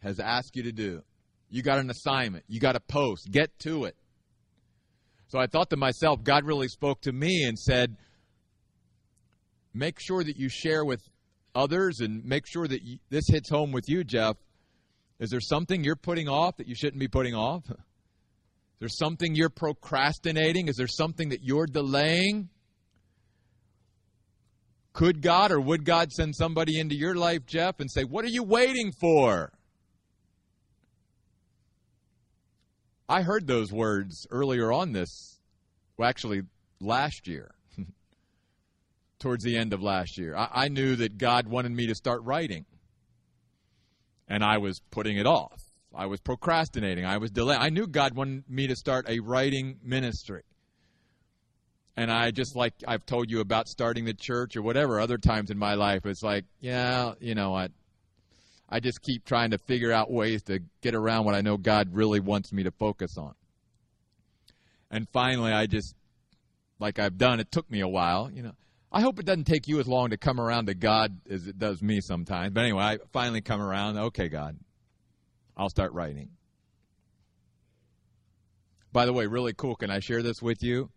has 0.00 0.20
asked 0.20 0.54
you 0.54 0.62
to 0.64 0.72
do. 0.72 1.02
You 1.50 1.62
got 1.62 1.78
an 1.78 1.90
assignment, 1.90 2.44
you 2.48 2.60
got 2.60 2.76
a 2.76 2.80
post. 2.80 3.30
Get 3.30 3.58
to 3.60 3.84
it. 3.84 3.96
So 5.28 5.38
I 5.38 5.46
thought 5.46 5.70
to 5.70 5.76
myself, 5.76 6.22
God 6.22 6.44
really 6.44 6.68
spoke 6.68 7.02
to 7.02 7.12
me 7.12 7.44
and 7.44 7.58
said, 7.58 7.96
make 9.78 10.00
sure 10.00 10.22
that 10.22 10.36
you 10.36 10.48
share 10.48 10.84
with 10.84 11.00
others 11.54 12.00
and 12.00 12.24
make 12.24 12.46
sure 12.46 12.66
that 12.66 12.80
this 13.10 13.28
hits 13.28 13.48
home 13.48 13.72
with 13.72 13.88
you, 13.88 14.04
Jeff. 14.04 14.36
Is 15.18 15.30
there 15.30 15.40
something 15.40 15.82
you're 15.82 15.96
putting 15.96 16.28
off 16.28 16.56
that 16.58 16.68
you 16.68 16.74
shouldn't 16.74 17.00
be 17.00 17.08
putting 17.08 17.34
off? 17.34 17.64
Is 17.70 17.76
there 18.80 18.88
something 18.88 19.34
you're 19.34 19.48
procrastinating? 19.48 20.68
Is 20.68 20.76
there 20.76 20.86
something 20.86 21.30
that 21.30 21.42
you're 21.42 21.66
delaying? 21.66 22.48
Could 24.92 25.22
God 25.22 25.52
or 25.52 25.60
would 25.60 25.84
God 25.84 26.12
send 26.12 26.34
somebody 26.34 26.78
into 26.78 26.96
your 26.96 27.14
life, 27.14 27.46
Jeff, 27.46 27.80
and 27.80 27.90
say, 27.90 28.04
What 28.04 28.24
are 28.24 28.28
you 28.28 28.42
waiting 28.42 28.92
for? 28.92 29.52
I 33.08 33.22
heard 33.22 33.46
those 33.46 33.72
words 33.72 34.26
earlier 34.30 34.70
on 34.70 34.92
this 34.92 35.40
Well, 35.96 36.08
actually, 36.08 36.42
last 36.80 37.26
year, 37.26 37.50
towards 39.18 39.44
the 39.44 39.56
end 39.56 39.72
of 39.72 39.82
last 39.82 40.18
year, 40.18 40.36
I, 40.36 40.48
I 40.52 40.68
knew 40.68 40.96
that 40.96 41.18
God 41.18 41.46
wanted 41.46 41.72
me 41.72 41.86
to 41.86 41.94
start 41.94 42.22
writing. 42.22 42.64
And 44.28 44.44
I 44.44 44.58
was 44.58 44.80
putting 44.90 45.16
it 45.16 45.26
off. 45.26 45.60
I 45.94 46.06
was 46.06 46.20
procrastinating. 46.20 47.06
I 47.06 47.16
was 47.16 47.30
delaying. 47.30 47.60
I 47.60 47.70
knew 47.70 47.86
God 47.86 48.14
wanted 48.14 48.44
me 48.48 48.66
to 48.66 48.76
start 48.76 49.08
a 49.08 49.20
writing 49.20 49.78
ministry. 49.82 50.42
And 51.96 52.12
I 52.12 52.30
just 52.30 52.54
like 52.54 52.74
I've 52.86 53.04
told 53.06 53.30
you 53.30 53.40
about 53.40 53.68
starting 53.68 54.04
the 54.04 54.14
church 54.14 54.56
or 54.56 54.62
whatever 54.62 55.00
other 55.00 55.18
times 55.18 55.50
in 55.50 55.58
my 55.58 55.74
life, 55.74 56.06
it's 56.06 56.22
like, 56.22 56.44
yeah, 56.60 57.14
you 57.20 57.34
know 57.34 57.50
what? 57.50 57.72
I 58.68 58.80
just 58.80 59.00
keep 59.02 59.24
trying 59.24 59.50
to 59.50 59.58
figure 59.58 59.90
out 59.90 60.10
ways 60.10 60.42
to 60.44 60.60
get 60.82 60.94
around 60.94 61.24
what 61.24 61.34
I 61.34 61.40
know 61.40 61.56
God 61.56 61.88
really 61.92 62.20
wants 62.20 62.52
me 62.52 62.62
to 62.64 62.70
focus 62.70 63.16
on. 63.16 63.34
And 64.90 65.08
finally, 65.08 65.52
I 65.52 65.66
just, 65.66 65.94
like 66.78 66.98
I've 66.98 67.18
done, 67.18 67.40
it 67.40 67.50
took 67.50 67.68
me 67.70 67.80
a 67.80 67.88
while, 67.88 68.30
you 68.30 68.42
know. 68.42 68.52
I 68.90 69.02
hope 69.02 69.18
it 69.18 69.26
doesn't 69.26 69.44
take 69.44 69.68
you 69.68 69.80
as 69.80 69.86
long 69.86 70.10
to 70.10 70.16
come 70.16 70.40
around 70.40 70.66
to 70.66 70.74
God 70.74 71.20
as 71.28 71.46
it 71.46 71.58
does 71.58 71.82
me 71.82 72.00
sometimes. 72.00 72.52
But 72.52 72.64
anyway, 72.64 72.82
I 72.82 72.98
finally 73.12 73.42
come 73.42 73.60
around. 73.60 73.98
Okay, 73.98 74.28
God, 74.28 74.58
I'll 75.56 75.68
start 75.68 75.92
writing. 75.92 76.30
By 78.92 79.04
the 79.04 79.12
way, 79.12 79.26
really 79.26 79.52
cool. 79.52 79.76
Can 79.76 79.90
I 79.90 80.00
share 80.00 80.22
this 80.22 80.40
with 80.40 80.62
you? 80.62 80.90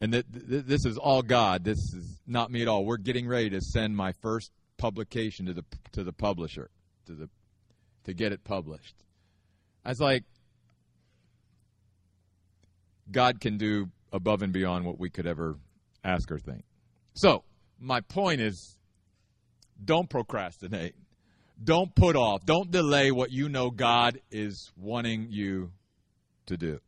And 0.00 0.12
th- 0.12 0.26
th- 0.32 0.64
this 0.64 0.84
is 0.84 0.98
all 0.98 1.22
God. 1.22 1.64
This 1.64 1.78
is 1.78 2.20
not 2.26 2.50
me 2.50 2.62
at 2.62 2.68
all. 2.68 2.84
We're 2.84 2.96
getting 2.96 3.28
ready 3.28 3.50
to 3.50 3.60
send 3.60 3.96
my 3.96 4.12
first 4.20 4.50
publication 4.76 5.46
to 5.46 5.54
the 5.54 5.64
to 5.92 6.04
the 6.04 6.12
publisher 6.12 6.70
to 7.06 7.12
the 7.12 7.28
to 8.04 8.14
get 8.14 8.32
it 8.32 8.44
published. 8.44 8.94
I 9.84 9.90
was 9.90 10.00
like, 10.00 10.24
God 13.10 13.40
can 13.40 13.58
do 13.58 13.90
above 14.12 14.42
and 14.42 14.52
beyond 14.52 14.84
what 14.84 14.98
we 14.98 15.10
could 15.10 15.26
ever 15.26 15.56
ask 16.04 16.30
or 16.30 16.38
think. 16.38 16.64
So, 17.18 17.42
my 17.80 18.00
point 18.00 18.40
is 18.40 18.76
don't 19.84 20.08
procrastinate. 20.08 20.94
Don't 21.62 21.92
put 21.92 22.14
off. 22.14 22.46
Don't 22.46 22.70
delay 22.70 23.10
what 23.10 23.32
you 23.32 23.48
know 23.48 23.72
God 23.72 24.20
is 24.30 24.70
wanting 24.76 25.26
you 25.28 25.72
to 26.46 26.56
do. 26.56 26.78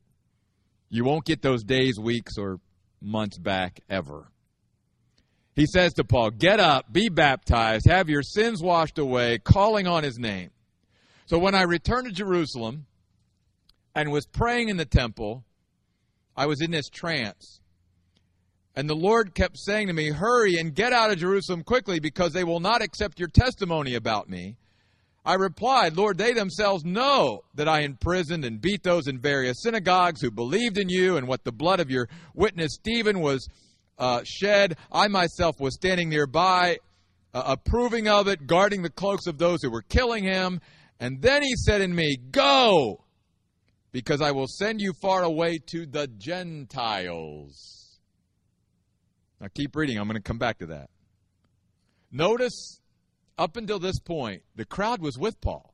You 0.88 1.02
won't 1.02 1.24
get 1.24 1.42
those 1.42 1.64
days, 1.64 1.98
weeks, 1.98 2.38
or 2.38 2.60
months 3.00 3.38
back 3.38 3.80
ever. 3.90 4.28
He 5.56 5.66
says 5.66 5.94
to 5.94 6.04
Paul, 6.04 6.30
Get 6.30 6.60
up, 6.60 6.92
be 6.92 7.08
baptized, 7.08 7.88
have 7.88 8.08
your 8.08 8.22
sins 8.22 8.62
washed 8.62 8.98
away, 8.98 9.38
calling 9.38 9.88
on 9.88 10.04
his 10.04 10.16
name. 10.16 10.50
So 11.26 11.40
when 11.40 11.56
I 11.56 11.62
returned 11.62 12.06
to 12.06 12.12
Jerusalem 12.12 12.86
and 13.96 14.12
was 14.12 14.26
praying 14.26 14.68
in 14.68 14.76
the 14.76 14.84
temple, 14.84 15.44
I 16.36 16.46
was 16.46 16.60
in 16.60 16.70
this 16.70 16.88
trance. 16.88 17.60
And 18.80 18.88
the 18.88 18.96
Lord 18.96 19.34
kept 19.34 19.58
saying 19.58 19.88
to 19.88 19.92
me, 19.92 20.08
Hurry 20.08 20.56
and 20.56 20.74
get 20.74 20.94
out 20.94 21.10
of 21.10 21.18
Jerusalem 21.18 21.62
quickly 21.62 22.00
because 22.00 22.32
they 22.32 22.44
will 22.44 22.60
not 22.60 22.80
accept 22.80 23.20
your 23.20 23.28
testimony 23.28 23.94
about 23.94 24.26
me. 24.26 24.56
I 25.22 25.34
replied, 25.34 25.98
Lord, 25.98 26.16
they 26.16 26.32
themselves 26.32 26.82
know 26.82 27.42
that 27.56 27.68
I 27.68 27.80
imprisoned 27.80 28.42
and 28.42 28.58
beat 28.58 28.82
those 28.82 29.06
in 29.06 29.18
various 29.18 29.60
synagogues 29.62 30.22
who 30.22 30.30
believed 30.30 30.78
in 30.78 30.88
you 30.88 31.18
and 31.18 31.28
what 31.28 31.44
the 31.44 31.52
blood 31.52 31.78
of 31.78 31.90
your 31.90 32.08
witness 32.32 32.72
Stephen 32.72 33.20
was 33.20 33.46
uh, 33.98 34.22
shed. 34.24 34.78
I 34.90 35.08
myself 35.08 35.60
was 35.60 35.74
standing 35.74 36.08
nearby, 36.08 36.78
uh, 37.34 37.42
approving 37.48 38.08
of 38.08 38.28
it, 38.28 38.46
guarding 38.46 38.80
the 38.80 38.88
cloaks 38.88 39.26
of 39.26 39.36
those 39.36 39.62
who 39.62 39.70
were 39.70 39.82
killing 39.82 40.24
him. 40.24 40.58
And 40.98 41.20
then 41.20 41.42
he 41.42 41.54
said 41.54 41.82
in 41.82 41.94
me, 41.94 42.16
Go, 42.30 43.04
because 43.92 44.22
I 44.22 44.30
will 44.30 44.48
send 44.48 44.80
you 44.80 44.94
far 45.02 45.22
away 45.22 45.58
to 45.66 45.84
the 45.84 46.06
Gentiles. 46.06 47.79
Now 49.40 49.48
keep 49.55 49.74
reading. 49.74 49.98
I'm 49.98 50.07
going 50.07 50.16
to 50.16 50.22
come 50.22 50.38
back 50.38 50.59
to 50.59 50.66
that. 50.66 50.90
Notice, 52.12 52.81
up 53.38 53.57
until 53.57 53.79
this 53.79 53.98
point, 53.98 54.42
the 54.57 54.64
crowd 54.64 55.00
was 55.00 55.16
with 55.18 55.40
Paul. 55.40 55.72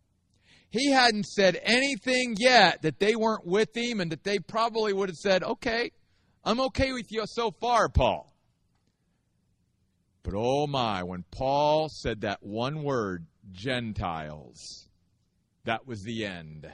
He 0.69 0.91
hadn't 0.91 1.27
said 1.27 1.59
anything 1.63 2.37
yet 2.39 2.83
that 2.83 2.99
they 2.99 3.17
weren't 3.17 3.47
with 3.47 3.75
him 3.75 4.01
and 4.01 4.13
that 4.13 4.25
they 4.25 4.39
probably 4.39 4.93
would 4.93 5.09
have 5.09 5.17
said, 5.17 5.43
okay, 5.43 5.93
I'm 6.45 6.61
okay 6.61 6.93
with 6.93 7.11
you 7.11 7.25
so 7.27 7.51
far, 7.51 7.89
Paul. 7.89 8.33
But 10.23 10.35
oh 10.37 10.67
my, 10.67 11.03
when 11.05 11.25
Paul 11.31 11.89
said 11.89 12.23
that 12.23 12.43
one 12.43 12.83
word, 12.83 13.27
Gentiles, 13.53 14.89
that 15.65 15.87
was 15.87 16.03
the 16.03 16.27
end. 16.27 16.69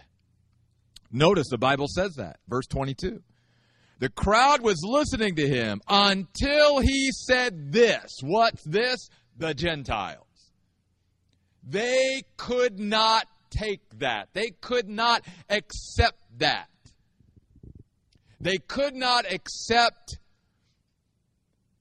Notice 1.10 1.48
the 1.50 1.58
Bible 1.58 1.86
says 1.86 2.14
that, 2.16 2.38
verse 2.48 2.66
22. 2.66 3.22
The 4.02 4.08
crowd 4.08 4.62
was 4.62 4.82
listening 4.82 5.36
to 5.36 5.46
him 5.46 5.80
until 5.86 6.80
he 6.80 7.12
said 7.12 7.70
this. 7.70 8.18
What's 8.20 8.64
this? 8.64 9.08
The 9.38 9.54
Gentiles. 9.54 10.26
They 11.62 12.24
could 12.36 12.80
not 12.80 13.28
take 13.50 13.82
that. 14.00 14.30
They 14.32 14.50
could 14.60 14.88
not 14.88 15.24
accept 15.48 16.18
that. 16.38 16.66
They 18.40 18.56
could 18.56 18.96
not 18.96 19.24
accept 19.30 20.18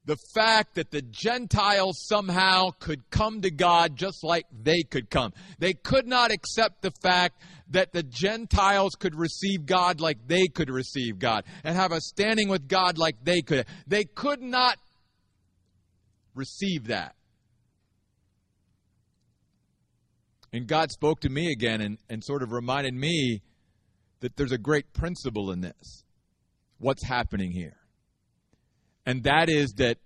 the 0.06 0.18
fact 0.34 0.76
that 0.76 0.92
the 0.92 1.02
Gentiles 1.02 2.06
somehow 2.08 2.72
could 2.80 3.10
come 3.12 3.42
to 3.42 3.52
God 3.52 3.96
just 3.96 4.24
like 4.24 4.46
they 4.52 4.82
could 4.84 5.10
come. 5.10 5.32
They 5.60 5.74
could 5.74 6.08
not 6.08 6.32
accept 6.32 6.82
the 6.82 6.92
fact 7.04 7.40
that 7.70 7.94
the 7.94 8.04
Gentiles 8.04 8.96
could 8.96 9.16
receive 9.16 9.66
God 9.66 10.02
like 10.02 10.28
they 10.28 10.48
could 10.48 10.70
receive 10.70 11.20
God 11.20 11.44
and 11.64 11.76
have 11.76 11.92
a 11.92 12.02
standing 12.02 12.50
with 12.50 12.68
God 12.68 12.98
like 12.98 13.24
they 13.24 13.42
could. 13.42 13.66
They 13.88 14.04
could 14.04 14.42
not 14.42 14.78
receive 16.34 16.88
that. 16.88 17.16
And 20.54 20.68
God 20.68 20.92
spoke 20.92 21.22
to 21.22 21.30
me 21.30 21.52
again 21.52 21.80
and, 21.80 21.98
and 22.10 22.24
sort 22.24 22.44
of 22.44 22.52
reminded 22.52 22.94
me 22.94 23.42
that 24.20 24.36
there's 24.36 24.52
a 24.52 24.58
great 24.58 24.92
principle 24.94 25.52
in 25.52 25.62
this 25.62 26.04
what's 26.80 27.04
happening 27.04 27.52
here. 27.52 27.81
And 29.06 29.24
that 29.24 29.50
is 29.50 29.74
that 29.78 29.98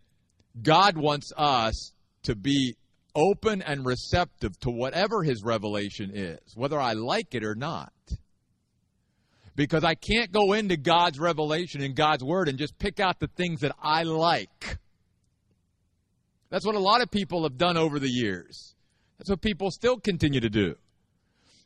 God 0.62 0.97
wants 0.97 1.31
us 1.36 1.91
to 2.23 2.36
be 2.36 2.75
open 3.15 3.62
and 3.62 3.86
receptive 3.86 4.60
to 4.60 4.69
whatever 4.69 5.23
his 5.23 5.43
revelation 5.43 6.12
is, 6.13 6.39
whether 6.55 6.79
I 6.79 6.93
like 6.93 7.34
it 7.34 7.43
or 7.43 7.55
not. 7.55 7.93
Because 9.55 9.86
I 9.86 9.95
can't 9.95 10.31
go 10.34 10.51
into 10.51 10.75
God's 10.75 11.17
revelation 11.17 11.81
in 11.81 11.93
God's 11.93 12.23
word 12.23 12.49
and 12.49 12.58
just 12.58 12.77
pick 12.77 12.99
out 12.99 13.19
the 13.19 13.27
things 13.27 13.62
that 13.62 13.73
I 13.81 14.03
like. 14.03 14.77
That's 16.49 16.65
what 16.65 16.75
a 16.75 16.79
lot 16.79 17.01
of 17.01 17.10
people 17.10 17.43
have 17.43 17.58
done 17.58 17.77
over 17.77 17.97
the 17.99 18.10
years. 18.10 18.75
That's 19.17 19.29
what 19.29 19.41
people 19.41 19.71
still 19.71 19.97
continue 19.97 20.41
to 20.41 20.49
do. 20.49 20.75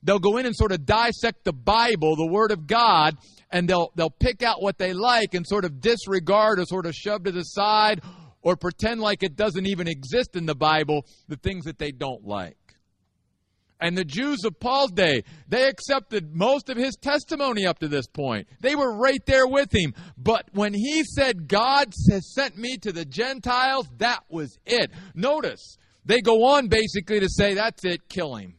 They'll 0.04 0.20
go 0.20 0.38
in 0.38 0.46
and 0.46 0.56
sort 0.56 0.72
of 0.72 0.86
dissect 0.86 1.44
the 1.44 1.54
Bible, 1.54 2.16
the 2.16 2.32
Word 2.32 2.52
of 2.52 2.68
God, 2.68 3.18
and 3.52 3.68
they'll 3.68 3.92
they'll 3.96 4.10
pick 4.10 4.44
out 4.44 4.62
what 4.62 4.78
they 4.78 4.94
like 4.94 5.34
and 5.34 5.46
sort 5.48 5.66
of 5.66 5.82
disregard 5.82 6.60
or 6.60 6.66
sort 6.66 6.86
of 6.86 6.94
shove 6.94 7.24
to 7.24 7.32
the 7.32 7.44
side 7.44 8.02
or 8.42 8.56
pretend 8.56 9.02
like 9.02 9.24
it 9.24 9.36
doesn't 9.36 9.66
even 9.66 9.88
exist 9.88 10.36
in 10.36 10.46
the 10.46 10.56
Bible 10.56 11.06
the 11.28 11.38
things 11.38 11.66
that 11.66 11.78
they 11.78 11.92
don't 11.92 12.26
like. 12.26 12.56
And 13.82 13.98
the 13.98 14.04
Jews 14.04 14.44
of 14.44 14.60
Paul's 14.60 14.92
day, 14.92 15.24
they 15.48 15.68
accepted 15.68 16.36
most 16.36 16.70
of 16.70 16.76
his 16.76 16.96
testimony 16.96 17.66
up 17.66 17.80
to 17.80 17.88
this 17.88 18.08
point. 18.08 18.48
They 18.60 18.76
were 18.76 18.98
right 18.98 19.26
there 19.26 19.48
with 19.48 19.74
him. 19.74 19.94
But 20.18 20.50
when 20.52 20.74
he 20.74 21.04
said, 21.04 21.48
God 21.48 21.94
has 22.12 22.34
sent 22.34 22.58
me 22.58 22.78
to 22.82 22.92
the 22.92 23.06
Gentiles, 23.06 23.88
that 23.98 24.24
was 24.30 24.58
it. 24.66 24.92
Notice, 25.16 25.78
they 26.04 26.20
go 26.20 26.44
on 26.44 26.68
basically 26.68 27.22
to 27.22 27.30
say, 27.30 27.54
that's 27.54 27.86
it, 27.86 28.10
kill 28.10 28.36
him. 28.36 28.56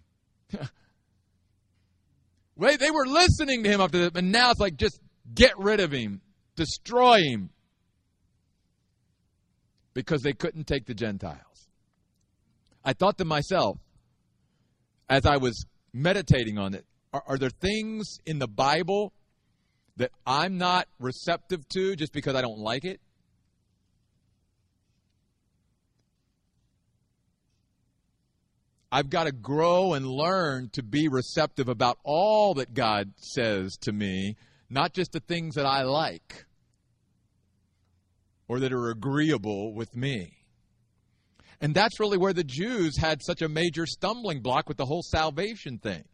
They 2.61 2.91
were 2.91 3.07
listening 3.07 3.65
to 3.65 3.71
him 3.71 3.81
after 3.81 3.99
that, 4.01 4.13
but 4.13 4.25
now 4.25 4.51
it's 4.51 4.61
like 4.61 4.77
just 4.77 5.01
get 5.35 5.59
rid 5.59 5.81
of 5.81 5.93
him, 5.93 6.21
destroy 6.57 7.23
him. 7.23 7.51
Because 9.95 10.23
they 10.23 10.33
couldn't 10.33 10.67
take 10.67 10.87
the 10.87 10.95
Gentiles. 10.95 11.69
I 12.85 12.93
thought 12.93 13.19
to 13.19 13.25
myself, 13.25 13.79
as 15.09 15.27
I 15.27 15.39
was 15.39 15.65
meditating 15.93 16.59
on 16.59 16.75
it, 16.75 16.85
are, 17.13 17.23
are 17.27 17.39
there 17.39 17.51
things 17.51 18.19
in 18.25 18.39
the 18.39 18.47
Bible 18.47 19.13
that 19.97 20.13
I'm 20.27 20.59
not 20.59 20.87
receptive 20.99 21.69
to 21.71 21.97
just 21.97 22.13
because 22.13 22.37
I 22.37 22.43
don't 22.43 22.59
like 22.59 22.85
it? 22.85 23.01
I've 28.93 29.11
got 29.11 29.25
to 29.25 29.33
grow 29.33 29.95
and 29.95 30.07
learn 30.07 30.71
to 30.73 30.83
be 30.83 31.09
receptive 31.09 31.69
about 31.69 31.99
all 32.05 32.55
that 32.55 32.75
God 32.75 33.13
says 33.17 33.77
to 33.83 33.93
me, 33.93 34.37
not 34.69 34.93
just 34.93 35.13
the 35.13 35.21
things 35.21 35.55
that 35.55 35.67
I 35.67 35.83
like 35.83 36.47
or 38.49 38.59
that 38.61 38.73
are 38.73 38.91
agreeable 38.91 39.75
with 39.75 39.95
me. 39.95 40.39
And 41.61 41.75
that's 41.75 42.01
really 42.01 42.19
where 42.19 42.33
the 42.33 42.43
Jews 42.43 42.97
had 42.97 43.23
such 43.23 43.43
a 43.43 43.49
major 43.49 43.87
stumbling 43.87 44.41
block 44.41 44.69
with 44.69 44.77
the 44.77 44.87
whole 44.87 45.03
salvation 45.03 45.79
thing. 45.79 46.05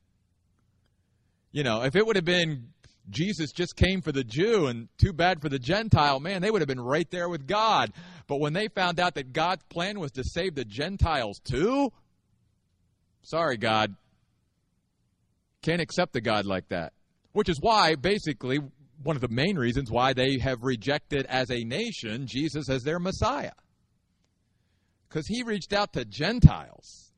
You 1.53 1.63
know, 1.63 1.83
if 1.83 1.97
it 1.97 2.07
would 2.07 2.17
have 2.17 2.25
been 2.25 2.69
Jesus 3.09 3.53
just 3.53 3.77
came 3.77 4.03
for 4.03 4.13
the 4.13 4.25
Jew 4.25 4.67
and 4.67 4.89
too 4.99 5.13
bad 5.13 5.41
for 5.41 5.49
the 5.49 5.59
Gentile, 5.59 6.19
man, 6.19 6.43
they 6.43 6.51
would 6.51 6.61
have 6.61 6.69
been 6.69 6.81
right 6.81 7.09
there 7.11 7.29
with 7.29 7.47
God. 7.47 7.93
But 8.27 8.41
when 8.41 8.53
they 8.53 8.69
found 8.69 8.99
out 8.99 9.15
that 9.15 9.33
God's 9.33 9.63
plan 9.71 10.01
was 10.01 10.11
to 10.13 10.25
save 10.25 10.57
the 10.57 10.65
Gentiles 10.65 11.41
too, 11.45 11.93
sorry, 13.27 13.57
God, 13.57 13.95
can't 15.63 15.81
accept 15.81 16.17
a 16.17 16.21
God 16.21 16.47
like 16.47 16.69
that. 16.69 16.93
Which 17.33 17.49
is 17.49 17.59
why, 17.61 17.97
basically, 17.97 18.59
one 19.03 19.17
of 19.17 19.23
the 19.23 19.29
main 19.29 19.57
reasons 19.57 19.91
why 19.91 20.13
they 20.13 20.39
have 20.39 20.63
rejected 20.63 21.27
as 21.27 21.51
a 21.51 21.65
nation 21.65 22.27
Jesus 22.27 22.71
as 22.71 22.83
their 22.83 22.99
Messiah. 22.99 23.53
Because 25.09 25.27
he 25.27 25.43
reached 25.43 25.73
out 25.73 25.93
to 25.93 26.05
Gentiles. 26.05 27.13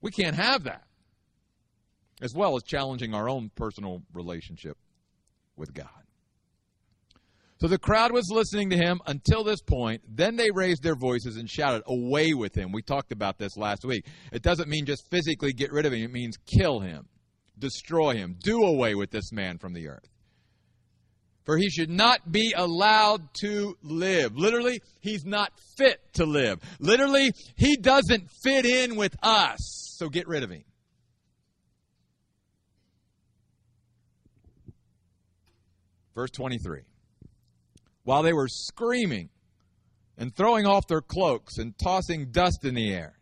We 0.00 0.10
can't 0.10 0.36
have 0.36 0.64
that. 0.64 0.84
As 2.22 2.34
well 2.34 2.56
as 2.56 2.62
challenging 2.62 3.14
our 3.14 3.28
own 3.28 3.50
personal 3.56 4.02
relationship 4.14 4.78
with 5.56 5.74
God. 5.74 6.01
So 7.62 7.68
the 7.68 7.78
crowd 7.78 8.10
was 8.10 8.28
listening 8.28 8.70
to 8.70 8.76
him 8.76 9.00
until 9.06 9.44
this 9.44 9.62
point. 9.62 10.02
Then 10.08 10.34
they 10.34 10.50
raised 10.50 10.82
their 10.82 10.96
voices 10.96 11.36
and 11.36 11.48
shouted, 11.48 11.84
Away 11.86 12.34
with 12.34 12.56
him. 12.56 12.72
We 12.72 12.82
talked 12.82 13.12
about 13.12 13.38
this 13.38 13.56
last 13.56 13.84
week. 13.84 14.04
It 14.32 14.42
doesn't 14.42 14.68
mean 14.68 14.84
just 14.84 15.08
physically 15.12 15.52
get 15.52 15.70
rid 15.70 15.86
of 15.86 15.92
him, 15.92 16.02
it 16.02 16.10
means 16.10 16.36
kill 16.38 16.80
him, 16.80 17.06
destroy 17.56 18.14
him, 18.14 18.34
do 18.42 18.64
away 18.64 18.96
with 18.96 19.12
this 19.12 19.30
man 19.30 19.58
from 19.58 19.74
the 19.74 19.86
earth. 19.86 20.08
For 21.44 21.56
he 21.56 21.70
should 21.70 21.88
not 21.88 22.32
be 22.32 22.52
allowed 22.56 23.32
to 23.42 23.76
live. 23.84 24.36
Literally, 24.36 24.82
he's 25.00 25.24
not 25.24 25.52
fit 25.78 26.00
to 26.14 26.24
live. 26.24 26.58
Literally, 26.80 27.30
he 27.54 27.76
doesn't 27.76 28.28
fit 28.42 28.66
in 28.66 28.96
with 28.96 29.14
us. 29.22 29.94
So 29.98 30.08
get 30.08 30.26
rid 30.26 30.42
of 30.42 30.50
him. 30.50 30.64
Verse 36.16 36.32
23. 36.32 36.82
While 38.04 38.22
they 38.22 38.32
were 38.32 38.48
screaming 38.48 39.30
and 40.18 40.34
throwing 40.34 40.66
off 40.66 40.88
their 40.88 41.00
cloaks 41.00 41.58
and 41.58 41.76
tossing 41.78 42.30
dust 42.32 42.64
in 42.64 42.74
the 42.74 42.92
air, 42.92 43.14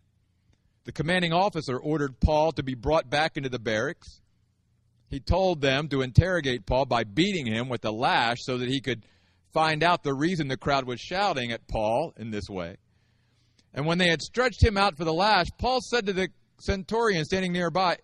the 0.85 0.93
commanding 0.93 1.33
officer 1.33 1.79
ordered 1.79 2.21
Paul 2.21 2.53
to 2.53 2.63
be 2.63 2.75
brought 2.75 3.11
back 3.11 3.37
into 3.37 3.49
the 3.49 3.59
barracks. 3.59 4.21
He 5.09 5.21
told 5.21 5.61
them 5.61 5.89
to 5.89 6.03
interrogate 6.03 6.67
Paul 6.67 6.87
by 6.87 7.05
beating 7.05 7.47
him 7.47 7.69
with 7.69 7.85
a 7.85 7.91
lash 7.91 8.39
so 8.41 8.59
that 8.59 8.69
he 8.69 8.81
could 8.81 9.05
find 9.53 9.83
out 9.83 10.03
the 10.03 10.15
reason 10.15 10.49
the 10.49 10.57
crowd 10.57 10.87
was 10.87 11.01
shouting 11.01 11.53
at 11.53 11.67
Paul 11.69 12.15
in 12.17 12.31
this 12.31 12.49
way. 12.49 12.77
And 13.75 13.87
when 13.87 13.99
they 13.99 14.09
had 14.09 14.23
stretched 14.23 14.63
him 14.63 14.77
out 14.77 14.97
for 14.97 15.05
the 15.05 15.13
lash, 15.13 15.47
Paul 15.59 15.81
said 15.81 16.07
to 16.07 16.13
the 16.13 16.29
centurion 16.61 17.25
standing 17.25 17.53
nearby, 17.53 17.99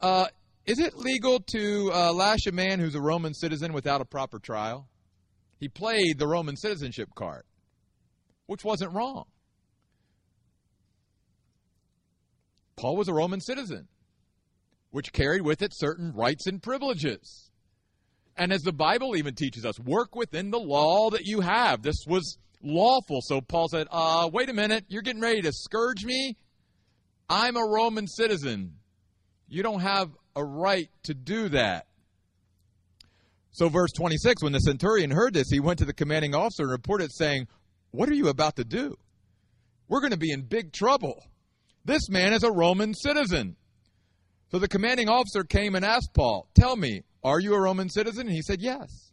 uh, 0.00 0.26
is 0.64 0.78
it 0.78 0.96
legal 0.96 1.40
to 1.40 1.90
uh, 1.92 2.12
lash 2.12 2.46
a 2.46 2.52
man 2.52 2.80
who's 2.80 2.94
a 2.94 3.00
Roman 3.00 3.34
citizen 3.34 3.72
without 3.72 4.00
a 4.00 4.04
proper 4.04 4.38
trial? 4.38 4.88
He 5.58 5.68
played 5.68 6.18
the 6.18 6.26
Roman 6.26 6.56
citizenship 6.56 7.08
card, 7.14 7.44
which 8.46 8.64
wasn't 8.64 8.92
wrong. 8.92 9.24
Paul 12.76 12.96
was 12.96 13.08
a 13.08 13.14
Roman 13.14 13.40
citizen, 13.40 13.88
which 14.90 15.12
carried 15.12 15.42
with 15.42 15.62
it 15.62 15.72
certain 15.74 16.12
rights 16.12 16.46
and 16.46 16.62
privileges. 16.62 17.50
And 18.36 18.52
as 18.52 18.60
the 18.62 18.72
Bible 18.72 19.16
even 19.16 19.34
teaches 19.34 19.64
us, 19.64 19.80
work 19.80 20.14
within 20.14 20.50
the 20.50 20.58
law 20.58 21.08
that 21.10 21.24
you 21.24 21.40
have. 21.40 21.82
This 21.82 22.04
was 22.06 22.36
lawful. 22.62 23.20
So 23.22 23.40
Paul 23.40 23.68
said, 23.68 23.86
uh, 23.90 24.28
wait 24.30 24.50
a 24.50 24.52
minute, 24.52 24.84
you're 24.88 25.00
getting 25.00 25.22
ready 25.22 25.40
to 25.40 25.52
scourge 25.52 26.04
me? 26.04 26.36
I'm 27.30 27.56
a 27.56 27.64
Roman 27.64 28.06
citizen. 28.06 28.74
You 29.48 29.62
don't 29.62 29.80
have 29.80 30.10
a 30.34 30.44
right 30.44 30.90
to 31.04 31.14
do 31.14 31.48
that. 31.50 31.86
So, 33.56 33.70
verse 33.70 33.90
26 33.92 34.42
when 34.42 34.52
the 34.52 34.58
centurion 34.58 35.10
heard 35.10 35.32
this, 35.32 35.48
he 35.48 35.60
went 35.60 35.78
to 35.78 35.86
the 35.86 35.94
commanding 35.94 36.34
officer 36.34 36.64
and 36.64 36.72
reported, 36.72 37.10
saying, 37.10 37.48
What 37.90 38.10
are 38.10 38.14
you 38.14 38.28
about 38.28 38.56
to 38.56 38.64
do? 38.64 38.98
We're 39.88 40.00
going 40.00 40.12
to 40.12 40.18
be 40.18 40.30
in 40.30 40.42
big 40.42 40.74
trouble. 40.74 41.24
This 41.82 42.10
man 42.10 42.34
is 42.34 42.42
a 42.42 42.52
Roman 42.52 42.92
citizen. 42.92 43.56
So 44.50 44.58
the 44.58 44.68
commanding 44.68 45.08
officer 45.08 45.42
came 45.42 45.74
and 45.74 45.86
asked 45.86 46.12
Paul, 46.12 46.50
Tell 46.54 46.76
me, 46.76 47.00
are 47.24 47.40
you 47.40 47.54
a 47.54 47.58
Roman 47.58 47.88
citizen? 47.88 48.26
And 48.26 48.36
he 48.36 48.42
said, 48.42 48.60
Yes. 48.60 49.10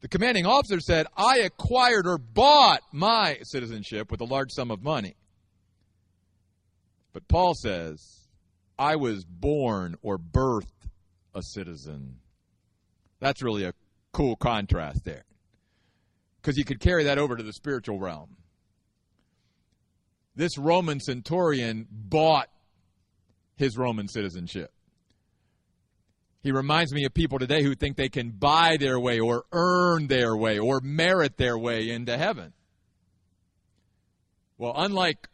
The 0.00 0.06
commanding 0.06 0.46
officer 0.46 0.78
said, 0.78 1.08
I 1.16 1.38
acquired 1.38 2.06
or 2.06 2.18
bought 2.18 2.82
my 2.92 3.38
citizenship 3.42 4.12
with 4.12 4.20
a 4.20 4.26
large 4.26 4.52
sum 4.52 4.70
of 4.70 4.84
money. 4.84 5.16
But 7.12 7.26
Paul 7.26 7.54
says, 7.54 8.28
I 8.78 8.94
was 8.94 9.24
born 9.24 9.96
or 10.02 10.18
birthed 10.18 10.86
a 11.34 11.42
citizen. 11.42 12.20
That's 13.20 13.42
really 13.42 13.64
a 13.64 13.74
cool 14.12 14.34
contrast 14.36 15.04
there. 15.04 15.24
Because 16.40 16.56
you 16.56 16.64
could 16.64 16.80
carry 16.80 17.04
that 17.04 17.18
over 17.18 17.36
to 17.36 17.42
the 17.42 17.52
spiritual 17.52 17.98
realm. 17.98 18.36
This 20.34 20.56
Roman 20.56 21.00
centurion 21.00 21.86
bought 21.90 22.48
his 23.56 23.76
Roman 23.76 24.08
citizenship. 24.08 24.72
He 26.42 26.52
reminds 26.52 26.94
me 26.94 27.04
of 27.04 27.12
people 27.12 27.38
today 27.38 27.62
who 27.62 27.74
think 27.74 27.96
they 27.96 28.08
can 28.08 28.30
buy 28.30 28.78
their 28.78 28.98
way 28.98 29.20
or 29.20 29.44
earn 29.52 30.06
their 30.06 30.34
way 30.34 30.58
or 30.58 30.80
merit 30.80 31.36
their 31.36 31.58
way 31.58 31.90
into 31.90 32.16
heaven. 32.16 32.54
Well, 34.56 34.72
unlike 34.74 35.28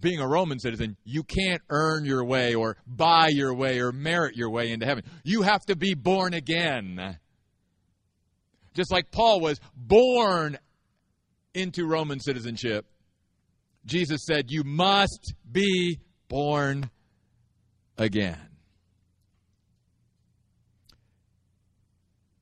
being 0.00 0.20
a 0.20 0.28
Roman 0.28 0.58
citizen, 0.58 0.96
you 1.04 1.22
can't 1.22 1.62
earn 1.70 2.04
your 2.04 2.24
way 2.24 2.54
or 2.54 2.76
buy 2.86 3.28
your 3.28 3.54
way 3.54 3.80
or 3.80 3.92
merit 3.92 4.36
your 4.36 4.50
way 4.50 4.70
into 4.70 4.86
heaven. 4.86 5.04
You 5.22 5.42
have 5.42 5.64
to 5.66 5.76
be 5.76 5.94
born 5.94 6.34
again. 6.34 7.18
Just 8.74 8.90
like 8.90 9.10
Paul 9.10 9.40
was 9.40 9.60
born 9.76 10.58
into 11.54 11.86
Roman 11.86 12.20
citizenship, 12.20 12.86
Jesus 13.86 14.24
said, 14.26 14.50
You 14.50 14.64
must 14.64 15.34
be 15.50 16.00
born 16.28 16.90
again. 17.96 18.38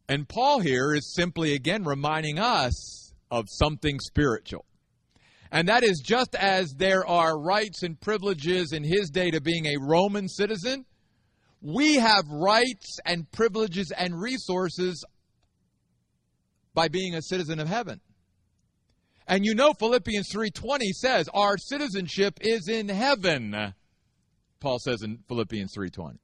And 0.08 0.28
Paul 0.28 0.60
here 0.60 0.94
is 0.94 1.14
simply 1.14 1.54
again 1.54 1.84
reminding 1.84 2.38
us 2.38 3.14
of 3.30 3.46
something 3.48 3.98
spiritual. 3.98 4.66
And 5.52 5.68
that 5.68 5.84
is 5.84 6.00
just 6.02 6.34
as 6.34 6.72
there 6.78 7.06
are 7.06 7.38
rights 7.38 7.82
and 7.82 8.00
privileges 8.00 8.72
in 8.72 8.82
his 8.82 9.10
day 9.10 9.30
to 9.30 9.40
being 9.40 9.66
a 9.66 9.76
Roman 9.78 10.26
citizen, 10.26 10.86
we 11.60 11.96
have 11.96 12.24
rights 12.26 12.98
and 13.04 13.30
privileges 13.30 13.92
and 13.96 14.18
resources 14.18 15.04
by 16.72 16.88
being 16.88 17.14
a 17.14 17.20
citizen 17.20 17.60
of 17.60 17.68
heaven. 17.68 18.00
And 19.28 19.44
you 19.44 19.54
know 19.54 19.74
Philippians 19.74 20.28
3:20 20.32 20.90
says 20.94 21.28
our 21.34 21.58
citizenship 21.58 22.38
is 22.40 22.66
in 22.68 22.88
heaven. 22.88 23.74
Paul 24.58 24.78
says 24.78 25.02
in 25.02 25.18
Philippians 25.28 25.74
3:20. 25.76 26.18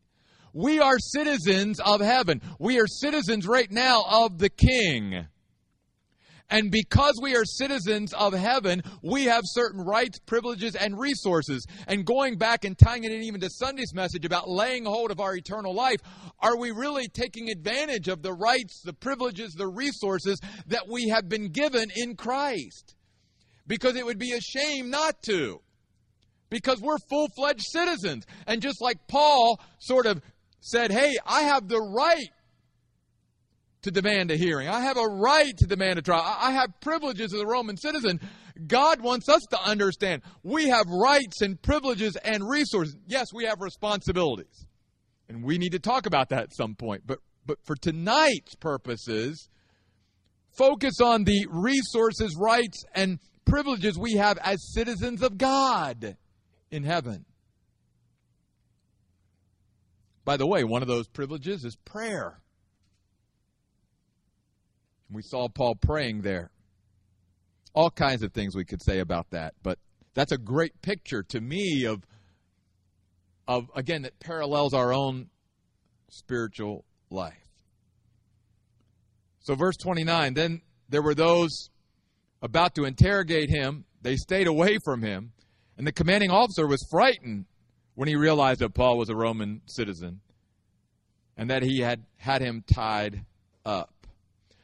We 0.55 0.81
are 0.81 0.99
citizens 0.99 1.79
of 1.81 2.01
heaven. 2.01 2.41
We 2.59 2.81
are 2.81 2.87
citizens 2.87 3.47
right 3.47 3.71
now 3.71 4.05
of 4.09 4.39
the 4.39 4.49
king. 4.49 5.29
And 6.51 6.71
because 6.71 7.19
we 7.21 7.37
are 7.37 7.45
citizens 7.45 8.15
of 8.15 8.33
heaven, 8.33 8.83
we 9.03 9.25
have 9.25 9.43
certain 9.45 9.83
rights, 9.83 10.19
privileges, 10.21 10.75
and 10.75 10.99
resources. 10.99 11.67
And 11.87 12.07
going 12.07 12.39
back 12.39 12.65
and 12.65 12.77
tying 12.77 13.05
it 13.05 13.13
in 13.13 13.23
even 13.23 13.41
to 13.43 13.51
Sunday's 13.51 13.93
message 13.93 14.25
about 14.25 14.49
laying 14.49 14.87
hold 14.87 15.11
of 15.11 15.21
our 15.21 15.37
eternal 15.37 15.75
life, 15.75 16.01
are 16.41 16.57
we 16.57 16.71
really 16.71 17.09
taking 17.09 17.51
advantage 17.51 18.09
of 18.09 18.23
the 18.23 18.33
rights, 18.33 18.81
the 18.83 18.95
privileges, 18.95 19.53
the 19.53 19.69
resources 19.69 20.41
that 20.69 20.89
we 20.89 21.09
have 21.09 21.29
been 21.29 21.51
given 21.51 21.91
in 21.95 22.17
Christ? 22.17 22.95
Because 23.67 23.97
it 23.97 24.07
would 24.07 24.19
be 24.19 24.33
a 24.33 24.41
shame 24.41 24.89
not 24.89 25.23
to. 25.25 25.61
Because 26.49 26.81
we're 26.81 26.97
full 27.11 27.29
fledged 27.37 27.67
citizens. 27.71 28.25
And 28.47 28.63
just 28.63 28.81
like 28.81 29.07
Paul 29.07 29.61
sort 29.81 30.07
of 30.07 30.23
said, 30.61 30.91
hey, 30.91 31.19
I 31.27 31.43
have 31.43 31.69
the 31.69 31.81
right 31.81 32.31
to 33.83 33.91
demand 33.91 34.31
a 34.31 34.37
hearing. 34.37 34.69
I 34.69 34.81
have 34.81 34.97
a 34.97 35.07
right 35.07 35.57
to 35.57 35.67
demand 35.67 35.99
a 35.99 36.03
trial. 36.03 36.23
I 36.25 36.53
have 36.53 36.81
privileges 36.81 37.33
as 37.33 37.41
a 37.41 37.47
Roman 37.47 37.77
citizen. 37.77 38.21
God 38.67 39.01
wants 39.01 39.29
us 39.29 39.43
to 39.51 39.63
understand 39.63 40.23
we 40.43 40.69
have 40.69 40.87
rights 40.89 41.43
and 41.43 41.61
privileges 41.61 42.17
and 42.17 42.49
resources. 42.49 42.97
Yes, 43.07 43.33
we 43.33 43.45
have 43.45 43.61
responsibilities. 43.61 44.67
And 45.29 45.45
we 45.45 45.59
need 45.59 45.73
to 45.73 45.79
talk 45.79 46.07
about 46.07 46.31
that 46.31 46.43
at 46.45 46.57
some 46.57 46.75
point. 46.75 47.03
But 47.07 47.21
but 47.49 47.59
for 47.65 47.75
tonight's 47.75 48.55
purposes, 48.57 49.49
focus 50.51 51.01
on 51.01 51.25
the 51.25 51.47
resources, 51.51 52.37
rights, 52.39 52.85
and 52.95 53.19
privileges 53.47 53.99
we 53.99 54.15
have 54.15 54.39
as 54.39 54.73
citizens 54.75 55.23
of 55.23 55.39
God 55.39 56.17
in 56.71 56.85
heaven. 56.85 57.25
By 60.27 60.37
the 60.37 60.47
way, 60.47 60.63
one 60.63 60.83
of 60.83 60.89
those 60.89 61.09
privileges 61.09 61.65
is 61.65 61.75
prayer. 61.87 62.39
We 65.11 65.23
saw 65.23 65.49
Paul 65.49 65.75
praying 65.75 66.23
there. 66.23 66.51
All 67.75 67.91
kinds 67.91 68.23
of 68.23 68.33
things 68.33 68.55
we 68.55 68.65
could 68.65 68.83
say 68.83 68.99
about 68.99 69.31
that, 69.31 69.55
but 69.63 69.79
that's 70.15 70.33
a 70.33 70.39
great 70.39 70.81
picture 70.83 71.23
to 71.25 71.41
me 71.41 71.85
of 71.85 72.05
of 73.47 73.71
again 73.75 74.03
that 74.03 74.19
parallels 74.21 74.75
our 74.75 74.93
own 74.93 75.29
spiritual 76.11 76.85
life. 77.11 77.49
So, 79.41 79.55
verse 79.55 79.77
29 79.77 80.35
then 80.35 80.63
there 80.89 81.03
were 81.03 81.15
those 81.15 81.71
about 82.43 82.75
to 82.77 82.85
interrogate 82.85 83.51
him. 83.51 83.85
They 84.03 84.17
stayed 84.17 84.47
away 84.47 84.79
from 84.85 85.03
him. 85.03 85.33
And 85.77 85.87
the 85.87 85.93
commanding 85.93 86.31
officer 86.31 86.67
was 86.67 86.85
frightened 86.91 87.47
when 87.95 88.09
he 88.09 88.17
realized 88.17 88.61
that 88.61 88.75
Paul 88.75 88.99
was 88.99 89.09
a 89.09 89.17
Roman 89.17 89.61
citizen 89.67 90.21
and 91.37 91.51
that 91.51 91.63
he 91.63 91.81
had 91.81 92.05
had 92.17 92.43
him 92.43 92.65
tied 92.67 93.25
up. 93.65 93.93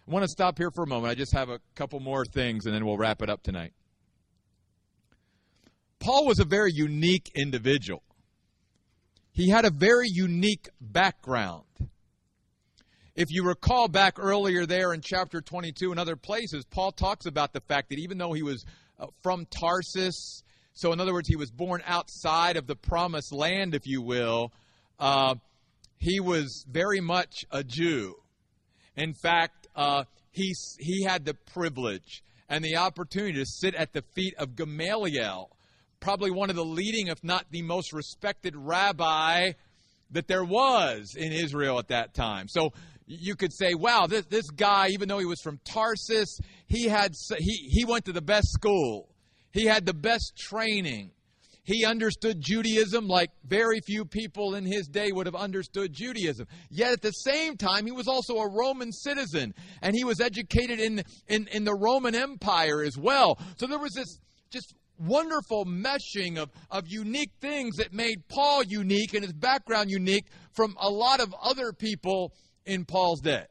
I 0.07 0.11
want 0.11 0.25
to 0.25 0.29
stop 0.29 0.59
here 0.59 0.71
for 0.71 0.85
a 0.85 0.87
moment. 0.87 1.11
I 1.11 1.15
just 1.15 1.33
have 1.33 1.49
a 1.49 1.61
couple 1.75 1.99
more 1.99 2.27
things 2.27 2.67
and 2.67 2.75
then 2.75 2.85
we'll 2.85 2.99
wrap 2.99 3.23
it 3.23 3.31
up 3.31 3.43
tonight. 3.43 3.73
Paul 5.99 6.27
was 6.27 6.39
a 6.39 6.45
very 6.45 6.73
unique 6.73 7.31
individual. 7.35 8.03
He 9.33 9.49
had 9.49 9.65
a 9.65 9.71
very 9.71 10.09
unique 10.09 10.69
background. 10.79 11.65
If 13.17 13.31
you 13.31 13.45
recall 13.45 13.89
back 13.89 14.19
earlier 14.19 14.67
there 14.67 14.93
in 14.93 15.01
chapter 15.01 15.41
22 15.41 15.91
and 15.91 15.99
other 15.99 16.17
places, 16.17 16.67
Paul 16.67 16.93
talks 16.93 17.25
about 17.25 17.55
the 17.55 17.61
fact 17.61 17.89
that 17.89 17.99
even 17.99 18.19
though 18.19 18.33
he 18.33 18.43
was 18.43 18.67
uh, 18.99 19.07
from 19.23 19.47
Tarsus, 19.47 20.43
so 20.75 20.93
in 20.93 21.01
other 21.01 21.15
words, 21.15 21.29
he 21.29 21.37
was 21.37 21.51
born 21.51 21.83
outside 21.87 22.57
of 22.57 22.67
the 22.67 22.77
promised 22.77 23.33
land, 23.33 23.75
if 23.75 23.87
you 23.87 24.03
will, 24.03 24.53
uh, 24.99 25.37
he 25.97 26.21
was 26.21 26.67
very 26.69 27.01
much 27.01 27.47
a 27.51 27.65
Jew. 27.65 28.17
In 28.97 29.15
fact, 29.15 29.64
uh, 29.75 30.05
he, 30.31 30.55
he 30.79 31.05
had 31.05 31.25
the 31.25 31.35
privilege 31.35 32.23
and 32.49 32.65
the 32.65 32.77
opportunity 32.77 33.39
to 33.39 33.47
sit 33.47 33.75
at 33.75 33.93
the 33.93 34.03
feet 34.15 34.35
of 34.39 34.57
Gamaliel, 34.57 35.51
probably 36.01 36.31
one 36.31 36.51
of 36.51 36.57
the 36.57 36.65
leading, 36.65 37.07
if 37.09 37.23
not 37.25 37.47
the 37.51 37.63
most 37.63 37.93
respected 37.93 38.55
rabbi 38.57 39.53
that 40.11 40.29
there 40.29 40.45
was 40.45 41.15
in 41.17 41.33
Israel 41.33 41.79
at 41.79 41.89
that 41.89 42.15
time. 42.15 42.49
So 42.49 42.73
you 43.07 43.35
could 43.35 43.53
say, 43.53 43.75
wow, 43.75 44.07
this, 44.07 44.27
this 44.27 44.51
guy, 44.51 44.89
even 44.89 45.09
though 45.09 45.19
he 45.19 45.27
was 45.27 45.41
from 45.41 45.59
Tarsus, 45.65 46.39
he, 46.67 46.89
had, 46.89 47.15
he, 47.39 47.69
he 47.71 47.85
went 47.85 48.05
to 48.07 48.13
the 48.13 48.23
best 48.23 48.49
school. 48.53 49.09
He 49.53 49.67
had 49.67 49.87
the 49.87 49.95
best 49.95 50.37
training. 50.37 51.11
He 51.65 51.87
understood 51.87 52.41
Judaism 52.41 53.09
like 53.09 53.31
very 53.45 53.81
few 53.81 54.05
people 54.05 54.55
in 54.55 54.67
his 54.67 54.87
day 54.87 55.11
would 55.13 55.27
have 55.27 55.35
understood 55.35 55.95
Judaism. 55.95 56.47
Yet 56.71 56.93
at 56.93 57.01
the 57.01 57.11
same 57.11 57.57
time, 57.57 57.87
he 57.87 57.93
was 57.93 58.07
also 58.07 58.37
a 58.37 58.51
Roman 58.51 58.93
citizen, 58.93 59.55
and 59.81 59.97
he 59.97 60.05
was 60.05 60.21
educated 60.21 60.79
in, 60.79 61.03
in, 61.27 61.49
in 61.49 61.65
the 61.65 61.75
Roman 61.75 62.15
Empire 62.15 62.83
as 62.83 62.99
well. 62.99 63.39
So 63.57 63.67
there 63.67 63.79
was 63.79 63.95
this 63.95 64.19
just 64.51 64.75
wonderful 64.99 65.65
meshing 65.65 66.37
of, 66.37 66.51
of 66.71 66.85
unique 66.87 67.33
things 67.41 67.77
that 67.77 67.95
made 67.95 68.29
Paul 68.29 68.63
unique 68.65 69.15
and 69.15 69.25
his 69.25 69.33
background 69.33 69.91
unique 69.91 70.27
from 70.53 70.77
a 70.79 70.89
lot 70.91 71.21
of 71.21 71.35
other 71.43 71.73
people 71.73 72.35
in 72.67 72.85
Paul's 72.85 73.21
day. 73.21 73.45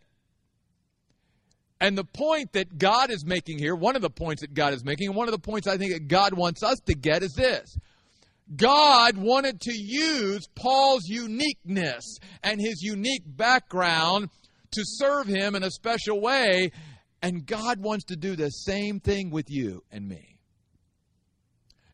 And 1.82 1.98
the 1.98 2.06
point 2.06 2.54
that 2.54 2.78
God 2.78 3.10
is 3.10 3.26
making 3.26 3.58
here, 3.58 3.76
one 3.76 3.96
of 3.96 4.02
the 4.02 4.10
points 4.10 4.42
that 4.42 4.54
God 4.54 4.74
is 4.74 4.86
making, 4.86 5.08
and 5.08 5.18
one 5.18 5.28
of 5.28 5.34
the 5.34 5.40
points 5.40 5.68
I 5.68 5.78
think 5.78 5.92
that 5.94 6.08
God 6.08 6.34
wants 6.34 6.64
us 6.64 6.80
to 6.86 6.94
get 6.94 7.24
is 7.24 7.34
this. 7.34 7.76
God 8.56 9.18
wanted 9.18 9.62
to 9.62 9.74
use 9.74 10.48
Paul's 10.56 11.08
uniqueness 11.08 12.18
and 12.44 12.60
his 12.60 12.82
unique 12.82 13.24
background 13.26 14.30
to 14.72 14.82
serve 14.86 15.28
him 15.28 15.56
in 15.56 15.64
a 15.64 15.72
special 15.72 16.20
way. 16.20 16.72
And 17.22 17.46
God 17.46 17.80
wants 17.80 18.06
to 18.06 18.16
do 18.16 18.36
the 18.36 18.50
same 18.50 19.00
thing 19.00 19.30
with 19.30 19.50
you 19.50 19.84
and 19.92 20.08
me. 20.08 20.40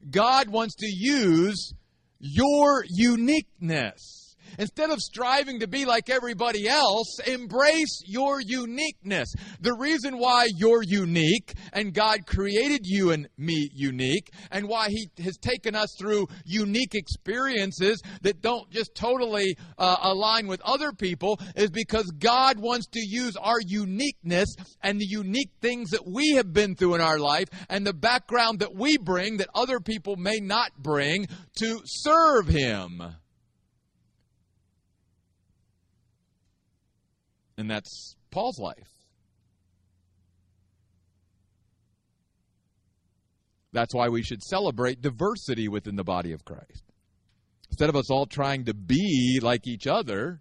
God 0.10 0.50
wants 0.50 0.76
to 0.76 0.88
use 0.88 1.74
your 2.20 2.84
uniqueness 2.90 4.19
Instead 4.58 4.90
of 4.90 5.00
striving 5.00 5.60
to 5.60 5.68
be 5.68 5.86
like 5.86 6.10
everybody 6.10 6.68
else, 6.68 7.20
embrace 7.26 8.02
your 8.06 8.42
uniqueness. 8.42 9.34
The 9.62 9.74
reason 9.74 10.18
why 10.18 10.48
you're 10.56 10.84
unique 10.84 11.54
and 11.74 11.94
God 11.94 12.26
created 12.26 12.82
you 12.84 13.12
and 13.12 13.28
me 13.38 13.70
unique 13.74 14.32
and 14.52 14.68
why 14.68 14.90
He 14.90 15.10
has 15.24 15.38
taken 15.38 15.76
us 15.76 15.96
through 16.00 16.28
unique 16.46 16.96
experiences 16.96 18.02
that 18.22 18.42
don't 18.42 18.70
just 18.72 18.96
totally 18.96 19.56
uh, 19.78 19.98
align 20.02 20.48
with 20.48 20.62
other 20.62 20.92
people 20.92 21.40
is 21.56 21.70
because 21.70 22.12
God 22.18 22.60
wants 22.60 22.88
to 22.88 23.00
use 23.00 23.36
our 23.36 23.60
uniqueness 23.66 24.56
and 24.82 25.00
the 25.00 25.08
unique 25.08 25.52
things 25.62 25.92
that 25.92 26.08
we 26.08 26.36
have 26.36 26.54
been 26.54 26.76
through 26.76 26.96
in 26.96 27.02
our 27.02 27.20
life 27.20 27.48
and 27.70 27.86
the 27.86 27.94
background 27.94 28.60
that 28.60 28.76
we 28.76 28.98
bring 28.98 29.38
that 29.38 29.50
other 29.54 29.80
people 29.80 30.16
may 30.16 30.40
not 30.40 30.72
bring 30.78 31.28
to 31.58 31.82
serve 31.86 32.48
Him. 32.48 33.02
And 37.60 37.70
that's 37.70 38.16
Paul's 38.32 38.58
life. 38.58 38.88
That's 43.74 43.94
why 43.94 44.08
we 44.08 44.24
should 44.24 44.42
celebrate 44.42 45.02
diversity 45.02 45.68
within 45.68 45.98
the 45.98 46.06
body 46.06 46.32
of 46.32 46.46
Christ. 46.46 46.84
Instead 47.70 47.90
of 47.90 47.98
us 47.98 48.10
all 48.10 48.26
trying 48.26 48.64
to 48.64 48.74
be 48.74 49.42
like 49.44 49.68
each 49.68 49.88
other, 49.88 50.40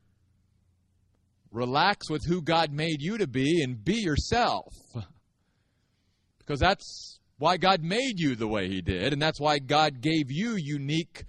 relax 1.51 2.09
with 2.09 2.25
who 2.25 2.41
God 2.41 2.71
made 2.73 3.03
you 3.03 3.19
to 3.19 3.27
be 3.27 3.63
and 3.65 3.85
be 3.85 3.97
yourself. 3.97 4.73
Because 6.39 6.61
that's 6.61 7.21
why 7.37 7.59
God 7.59 7.83
made 7.83 8.19
you 8.19 8.35
the 8.35 8.49
way 8.49 8.69
He 8.69 8.81
did, 8.81 9.13
and 9.13 9.21
that's 9.21 9.39
why 9.39 9.59
God 9.59 10.01
gave 10.01 10.31
you 10.31 10.57
unique 10.57 11.25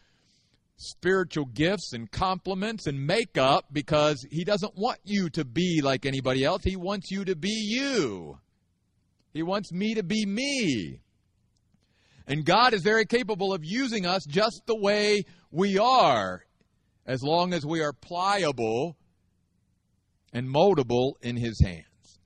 spiritual 0.81 1.43
gifts 1.45 1.91
and 1.91 2.09
compliments 2.09 2.87
and 2.87 3.05
makeup 3.05 3.65
because 3.71 4.25
he 4.31 4.45
doesn't 4.45 4.77
want 4.77 4.97
you 5.03 5.29
to 5.29 5.43
be 5.43 5.81
like 5.83 6.05
anybody 6.05 6.45
else. 6.45 6.63
He 6.63 6.77
wants 6.77 7.11
you 7.11 7.25
to 7.25 7.35
be 7.35 7.51
you. 7.51 8.39
He 9.33 9.43
wants 9.43 9.73
me 9.73 9.93
to 9.95 10.03
be 10.03 10.25
me. 10.25 11.01
And 12.25 12.45
God 12.45 12.73
is 12.73 12.81
very 12.81 13.05
capable 13.05 13.53
of 13.53 13.61
using 13.63 14.05
us 14.05 14.23
just 14.25 14.61
the 14.67 14.79
way 14.79 15.23
we 15.51 15.77
are, 15.77 16.43
as 17.05 17.21
long 17.23 17.53
as 17.53 17.65
we 17.65 17.81
are 17.81 17.91
pliable 17.91 18.95
and 20.31 20.47
moldable 20.47 21.13
in 21.21 21.35
His 21.35 21.61
hands. 21.61 22.19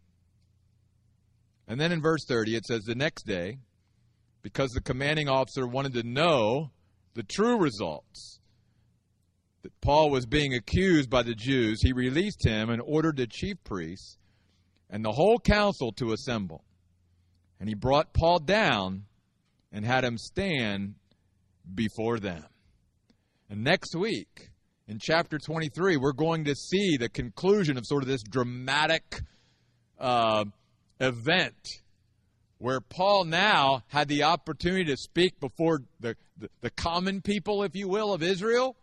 And 1.67 1.81
then 1.81 1.91
in 1.91 2.01
verse 2.01 2.25
30, 2.27 2.55
it 2.55 2.65
says, 2.65 2.83
The 2.83 2.93
next 2.93 3.25
day, 3.25 3.57
because 4.43 4.71
the 4.71 4.81
commanding 4.81 5.27
officer 5.27 5.65
wanted 5.65 5.93
to 5.93 6.03
know 6.03 6.69
the 7.15 7.23
true 7.23 7.57
results 7.57 8.41
that 9.63 9.81
Paul 9.81 10.09
was 10.09 10.25
being 10.25 10.53
accused 10.53 11.09
by 11.09 11.23
the 11.23 11.33
Jews, 11.33 11.81
he 11.81 11.93
released 11.93 12.45
him 12.45 12.69
and 12.69 12.81
ordered 12.81 13.17
the 13.17 13.27
chief 13.27 13.55
priests 13.63 14.17
and 14.89 15.03
the 15.03 15.11
whole 15.11 15.39
council 15.39 15.91
to 15.93 16.11
assemble. 16.11 16.63
And 17.59 17.69
he 17.69 17.75
brought 17.75 18.13
Paul 18.13 18.39
down 18.39 19.05
and 19.71 19.85
had 19.85 20.03
him 20.03 20.17
stand 20.17 20.95
before 21.73 22.19
them. 22.19 22.43
And 23.49 23.63
next 23.63 23.95
week, 23.95 24.49
in 24.87 24.99
chapter 24.99 25.39
23, 25.39 25.95
we're 25.95 26.11
going 26.11 26.43
to 26.45 26.55
see 26.55 26.97
the 26.97 27.07
conclusion 27.07 27.77
of 27.77 27.85
sort 27.85 28.03
of 28.03 28.09
this 28.09 28.21
dramatic 28.21 29.21
uh, 29.97 30.43
event 30.99 31.67
where 32.57 32.81
Paul 32.81 33.23
now 33.25 33.83
had 33.87 34.09
the 34.09 34.23
opportunity 34.23 34.85
to 34.85 34.97
speak 34.97 35.39
before 35.39 35.79
the, 36.01 36.15
the, 36.37 36.49
the 36.59 36.69
common 36.69 37.21
people, 37.21 37.63
if 37.63 37.75
you 37.75 37.87
will, 37.87 38.13
of 38.13 38.21
Israel 38.21 38.75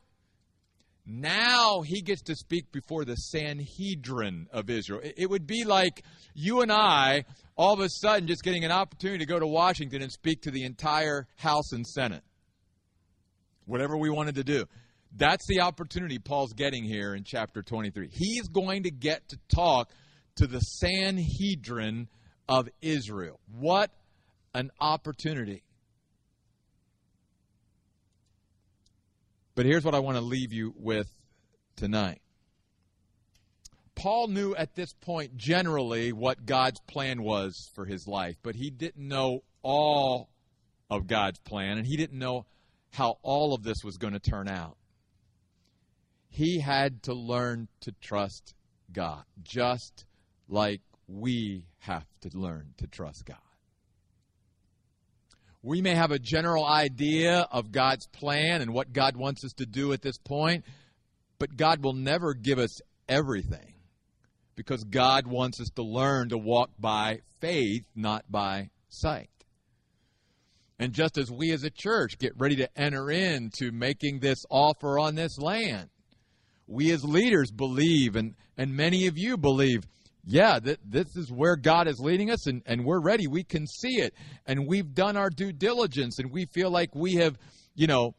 now 1.10 1.82
he 1.82 2.02
gets 2.02 2.22
to 2.22 2.36
speak 2.36 2.70
before 2.70 3.04
the 3.04 3.16
Sanhedrin 3.16 4.46
of 4.52 4.70
Israel. 4.70 5.00
It 5.02 5.28
would 5.28 5.46
be 5.46 5.64
like 5.64 6.04
you 6.34 6.60
and 6.60 6.70
I 6.70 7.24
all 7.56 7.74
of 7.74 7.80
a 7.80 7.88
sudden 7.88 8.28
just 8.28 8.42
getting 8.42 8.64
an 8.64 8.70
opportunity 8.70 9.18
to 9.18 9.26
go 9.26 9.38
to 9.38 9.46
Washington 9.46 10.02
and 10.02 10.12
speak 10.12 10.42
to 10.42 10.50
the 10.50 10.64
entire 10.64 11.26
House 11.36 11.72
and 11.72 11.86
Senate. 11.86 12.22
Whatever 13.66 13.96
we 13.96 14.08
wanted 14.08 14.36
to 14.36 14.44
do. 14.44 14.66
That's 15.16 15.44
the 15.48 15.60
opportunity 15.60 16.18
Paul's 16.18 16.52
getting 16.52 16.84
here 16.84 17.14
in 17.14 17.24
chapter 17.24 17.62
23. 17.62 18.08
He's 18.12 18.48
going 18.48 18.84
to 18.84 18.90
get 18.90 19.28
to 19.30 19.38
talk 19.54 19.90
to 20.36 20.46
the 20.46 20.60
Sanhedrin 20.60 22.08
of 22.48 22.68
Israel. 22.80 23.40
What 23.58 23.90
an 24.54 24.70
opportunity. 24.80 25.64
But 29.54 29.66
here's 29.66 29.84
what 29.84 29.94
I 29.94 29.98
want 29.98 30.16
to 30.16 30.22
leave 30.22 30.52
you 30.52 30.74
with 30.76 31.08
tonight. 31.76 32.20
Paul 33.94 34.28
knew 34.28 34.54
at 34.54 34.74
this 34.74 34.94
point 34.94 35.36
generally 35.36 36.12
what 36.12 36.46
God's 36.46 36.80
plan 36.80 37.22
was 37.22 37.70
for 37.74 37.84
his 37.84 38.06
life, 38.06 38.36
but 38.42 38.54
he 38.54 38.70
didn't 38.70 39.06
know 39.06 39.42
all 39.62 40.30
of 40.88 41.06
God's 41.06 41.38
plan, 41.40 41.76
and 41.76 41.86
he 41.86 41.96
didn't 41.96 42.18
know 42.18 42.46
how 42.92 43.18
all 43.22 43.52
of 43.54 43.62
this 43.62 43.84
was 43.84 43.98
going 43.98 44.14
to 44.14 44.18
turn 44.18 44.48
out. 44.48 44.76
He 46.28 46.60
had 46.60 47.02
to 47.04 47.14
learn 47.14 47.68
to 47.80 47.92
trust 48.00 48.54
God, 48.92 49.24
just 49.42 50.06
like 50.48 50.80
we 51.06 51.66
have 51.80 52.06
to 52.22 52.30
learn 52.32 52.74
to 52.78 52.86
trust 52.86 53.26
God. 53.26 53.36
We 55.62 55.82
may 55.82 55.94
have 55.94 56.10
a 56.10 56.18
general 56.18 56.64
idea 56.64 57.46
of 57.50 57.70
God's 57.72 58.06
plan 58.06 58.62
and 58.62 58.72
what 58.72 58.92
God 58.92 59.16
wants 59.16 59.44
us 59.44 59.52
to 59.54 59.66
do 59.66 59.92
at 59.92 60.00
this 60.00 60.16
point, 60.16 60.64
but 61.38 61.56
God 61.56 61.84
will 61.84 61.92
never 61.92 62.32
give 62.32 62.58
us 62.58 62.80
everything 63.08 63.74
because 64.56 64.84
God 64.84 65.26
wants 65.26 65.60
us 65.60 65.70
to 65.76 65.82
learn 65.82 66.30
to 66.30 66.38
walk 66.38 66.70
by 66.78 67.20
faith, 67.40 67.84
not 67.94 68.24
by 68.30 68.70
sight. 68.88 69.30
And 70.78 70.94
just 70.94 71.18
as 71.18 71.30
we 71.30 71.52
as 71.52 71.62
a 71.62 71.70
church 71.70 72.18
get 72.18 72.32
ready 72.38 72.56
to 72.56 72.80
enter 72.80 73.10
into 73.10 73.70
making 73.70 74.20
this 74.20 74.46
offer 74.48 74.98
on 74.98 75.14
this 75.14 75.38
land, 75.38 75.90
we 76.66 76.90
as 76.90 77.04
leaders 77.04 77.50
believe, 77.50 78.16
and, 78.16 78.34
and 78.56 78.74
many 78.74 79.06
of 79.06 79.18
you 79.18 79.36
believe, 79.36 79.82
yeah, 80.24 80.58
that 80.58 80.78
this 80.84 81.16
is 81.16 81.30
where 81.30 81.56
God 81.56 81.88
is 81.88 81.98
leading 81.98 82.30
us, 82.30 82.46
and, 82.46 82.62
and 82.66 82.84
we're 82.84 83.00
ready. 83.00 83.26
We 83.26 83.42
can 83.42 83.66
see 83.66 84.00
it, 84.00 84.14
and 84.46 84.66
we've 84.66 84.94
done 84.94 85.16
our 85.16 85.30
due 85.30 85.52
diligence, 85.52 86.18
and 86.18 86.30
we 86.30 86.46
feel 86.46 86.70
like 86.70 86.94
we 86.94 87.14
have, 87.14 87.38
you 87.74 87.86
know, 87.86 88.14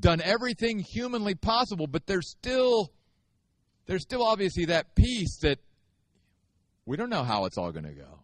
done 0.00 0.20
everything 0.22 0.78
humanly 0.78 1.34
possible, 1.34 1.86
but 1.86 2.06
there's 2.06 2.30
still 2.30 2.90
there's 3.86 4.02
still 4.02 4.24
obviously 4.24 4.66
that 4.66 4.94
piece 4.94 5.38
that 5.42 5.58
we 6.86 6.96
don't 6.96 7.10
know 7.10 7.22
how 7.22 7.44
it's 7.44 7.58
all 7.58 7.70
going 7.70 7.84
to 7.84 7.92
go. 7.92 8.20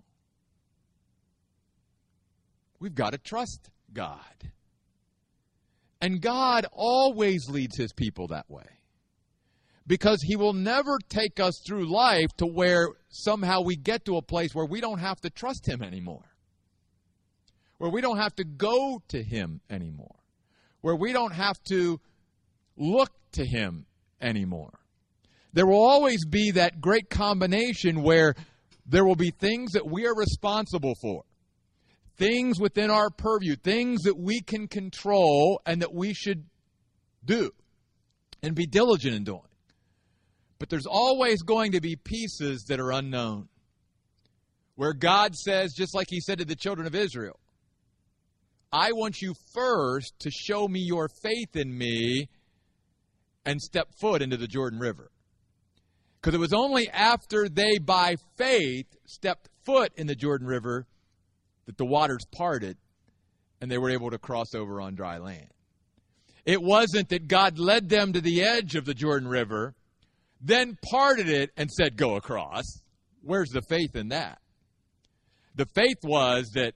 We've 2.78 2.94
got 2.94 3.12
to 3.12 3.18
trust 3.18 3.70
God. 3.92 4.18
And 6.00 6.20
God 6.22 6.66
always 6.72 7.48
leads 7.50 7.76
his 7.76 7.92
people 7.92 8.28
that 8.28 8.48
way. 8.48 8.64
Because 9.86 10.22
he 10.22 10.36
will 10.36 10.52
never 10.52 10.98
take 11.08 11.40
us 11.40 11.60
through 11.66 11.90
life 11.92 12.28
to 12.36 12.46
where 12.46 12.88
somehow 13.08 13.62
we 13.62 13.76
get 13.76 14.04
to 14.04 14.16
a 14.16 14.22
place 14.22 14.54
where 14.54 14.66
we 14.66 14.80
don't 14.80 14.98
have 14.98 15.20
to 15.22 15.30
trust 15.30 15.66
him 15.66 15.82
anymore. 15.82 16.24
Where 17.78 17.90
we 17.90 18.00
don't 18.00 18.18
have 18.18 18.34
to 18.36 18.44
go 18.44 19.02
to 19.08 19.22
him 19.22 19.60
anymore. 19.70 20.16
Where 20.80 20.96
we 20.96 21.12
don't 21.12 21.32
have 21.32 21.60
to 21.70 22.00
look 22.76 23.10
to 23.32 23.44
him 23.44 23.86
anymore. 24.20 24.78
There 25.52 25.66
will 25.66 25.82
always 25.82 26.24
be 26.24 26.52
that 26.52 26.80
great 26.80 27.10
combination 27.10 28.02
where 28.02 28.34
there 28.86 29.04
will 29.04 29.16
be 29.16 29.30
things 29.30 29.72
that 29.72 29.86
we 29.86 30.06
are 30.06 30.14
responsible 30.14 30.94
for 31.00 31.24
things 32.20 32.60
within 32.60 32.90
our 32.90 33.08
purview, 33.08 33.56
things 33.56 34.02
that 34.02 34.16
we 34.16 34.42
can 34.42 34.68
control 34.68 35.60
and 35.64 35.80
that 35.80 35.92
we 35.92 36.12
should 36.12 36.44
do 37.24 37.50
and 38.42 38.54
be 38.54 38.66
diligent 38.66 39.16
in 39.16 39.24
doing. 39.24 39.40
But 40.60 40.68
there's 40.68 40.86
always 40.86 41.42
going 41.42 41.72
to 41.72 41.80
be 41.80 41.96
pieces 41.96 42.66
that 42.68 42.78
are 42.78 42.92
unknown. 42.92 43.48
Where 44.76 44.92
God 44.92 45.34
says, 45.34 45.72
just 45.72 45.94
like 45.94 46.06
He 46.08 46.20
said 46.20 46.38
to 46.38 46.44
the 46.44 46.54
children 46.54 46.86
of 46.86 46.94
Israel, 46.94 47.40
I 48.72 48.92
want 48.92 49.20
you 49.20 49.34
first 49.52 50.14
to 50.20 50.30
show 50.30 50.68
me 50.68 50.80
your 50.80 51.08
faith 51.22 51.56
in 51.56 51.76
me 51.76 52.28
and 53.44 53.60
step 53.60 53.88
foot 54.00 54.22
into 54.22 54.36
the 54.36 54.46
Jordan 54.46 54.78
River. 54.78 55.10
Because 56.20 56.34
it 56.34 56.40
was 56.40 56.52
only 56.52 56.88
after 56.90 57.48
they, 57.48 57.78
by 57.78 58.14
faith, 58.36 58.86
stepped 59.06 59.48
foot 59.64 59.92
in 59.96 60.06
the 60.06 60.14
Jordan 60.14 60.46
River 60.46 60.86
that 61.66 61.78
the 61.78 61.86
waters 61.86 62.24
parted 62.30 62.76
and 63.60 63.70
they 63.70 63.78
were 63.78 63.90
able 63.90 64.10
to 64.10 64.18
cross 64.18 64.54
over 64.54 64.80
on 64.80 64.94
dry 64.94 65.18
land. 65.18 65.48
It 66.44 66.62
wasn't 66.62 67.08
that 67.08 67.28
God 67.28 67.58
led 67.58 67.88
them 67.88 68.12
to 68.12 68.20
the 68.20 68.42
edge 68.42 68.74
of 68.74 68.84
the 68.84 68.94
Jordan 68.94 69.28
River, 69.28 69.74
then 70.40 70.78
parted 70.90 71.28
it 71.28 71.50
and 71.56 71.70
said, 71.70 71.96
Go 71.96 72.16
across. 72.16 72.64
Where's 73.22 73.50
the 73.50 73.62
faith 73.62 73.94
in 73.94 74.08
that? 74.08 74.38
The 75.54 75.66
faith 75.66 75.98
was 76.02 76.50
that 76.54 76.74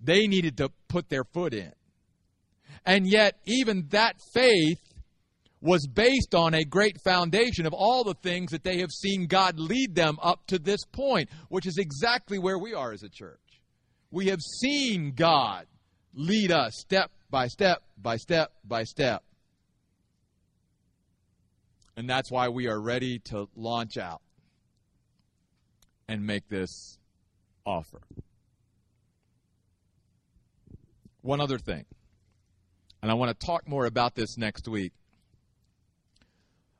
they 0.00 0.26
needed 0.26 0.56
to 0.58 0.70
put 0.88 1.08
their 1.08 1.24
foot 1.24 1.52
in. 1.52 1.72
And 2.86 3.06
yet, 3.06 3.38
even 3.44 3.86
that 3.90 4.16
faith 4.32 4.80
was 5.60 5.86
based 5.86 6.34
on 6.34 6.54
a 6.54 6.64
great 6.64 6.96
foundation 7.04 7.66
of 7.66 7.72
all 7.72 8.02
the 8.02 8.14
things 8.14 8.50
that 8.50 8.64
they 8.64 8.78
have 8.78 8.90
seen 8.90 9.26
God 9.26 9.58
lead 9.58 9.94
them 9.94 10.18
up 10.20 10.44
to 10.48 10.58
this 10.58 10.84
point, 10.90 11.28
which 11.48 11.66
is 11.66 11.78
exactly 11.78 12.38
where 12.38 12.58
we 12.58 12.74
are 12.74 12.92
as 12.92 13.04
a 13.04 13.08
church. 13.08 13.38
We 14.10 14.26
have 14.26 14.40
seen 14.40 15.12
God 15.14 15.66
lead 16.14 16.50
us 16.50 16.72
step 16.78 17.10
by 17.30 17.46
step 17.46 17.82
by 17.96 18.16
step 18.16 18.52
by 18.64 18.82
step. 18.82 19.22
And 21.96 22.08
that's 22.08 22.30
why 22.30 22.48
we 22.48 22.68
are 22.68 22.80
ready 22.80 23.18
to 23.26 23.48
launch 23.54 23.98
out 23.98 24.22
and 26.08 26.26
make 26.26 26.48
this 26.48 26.98
offer. 27.66 28.00
One 31.20 31.40
other 31.40 31.58
thing, 31.58 31.84
and 33.02 33.10
I 33.10 33.14
want 33.14 33.38
to 33.38 33.46
talk 33.46 33.68
more 33.68 33.86
about 33.86 34.14
this 34.14 34.36
next 34.36 34.66
week. 34.66 34.92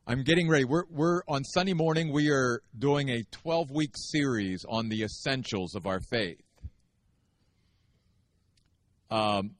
I'm 0.06 0.24
getting 0.24 0.48
ready. 0.48 0.64
We're, 0.64 0.84
we're 0.90 1.22
on 1.28 1.44
Sunday 1.44 1.74
morning, 1.74 2.12
we 2.12 2.30
are 2.30 2.60
doing 2.76 3.08
a 3.08 3.22
12 3.30 3.70
week 3.70 3.92
series 3.94 4.64
on 4.68 4.88
the 4.88 5.04
essentials 5.04 5.76
of 5.76 5.86
our 5.86 6.00
faith. 6.00 6.42
Um, 9.10 9.52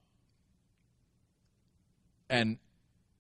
and 2.29 2.59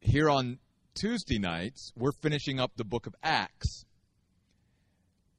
here 0.01 0.30
on 0.30 0.59
Tuesday 0.95 1.38
nights, 1.38 1.93
we're 1.97 2.12
finishing 2.22 2.61
up 2.61 2.72
the 2.76 2.84
book 2.84 3.07
of 3.07 3.14
Acts. 3.22 3.84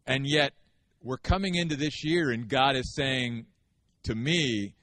And 0.06 0.26
yet, 0.28 0.54
we're 1.02 1.18
coming 1.18 1.56
into 1.56 1.76
this 1.76 2.04
year, 2.04 2.32
and 2.32 2.48
God 2.48 2.76
is 2.76 2.94
saying 2.96 3.46
to 4.04 4.16
me, 4.16 4.76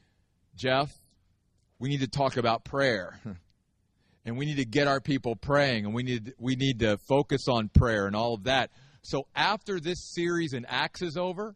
Jeff, 0.55 0.91
we 1.79 1.89
need 1.89 2.01
to 2.01 2.09
talk 2.09 2.37
about 2.37 2.65
prayer. 2.65 3.21
and 4.25 4.37
we 4.37 4.47
need 4.47 4.57
to 4.57 4.65
get 4.65 4.87
our 4.87 5.01
people 5.01 5.35
praying, 5.37 5.87
and 5.87 5.95
we 5.95 6.03
need, 6.03 6.35
we 6.39 6.55
need 6.57 6.81
to 6.81 6.99
focus 7.09 7.49
on 7.49 7.69
prayer 7.69 8.07
and 8.07 8.15
all 8.15 8.35
of 8.35 8.45
that. 8.45 8.71
So, 9.03 9.27
after 9.35 9.81
this 9.81 10.13
series 10.15 10.53
in 10.53 10.67
Acts 10.67 11.03
is 11.03 11.17
over, 11.17 11.55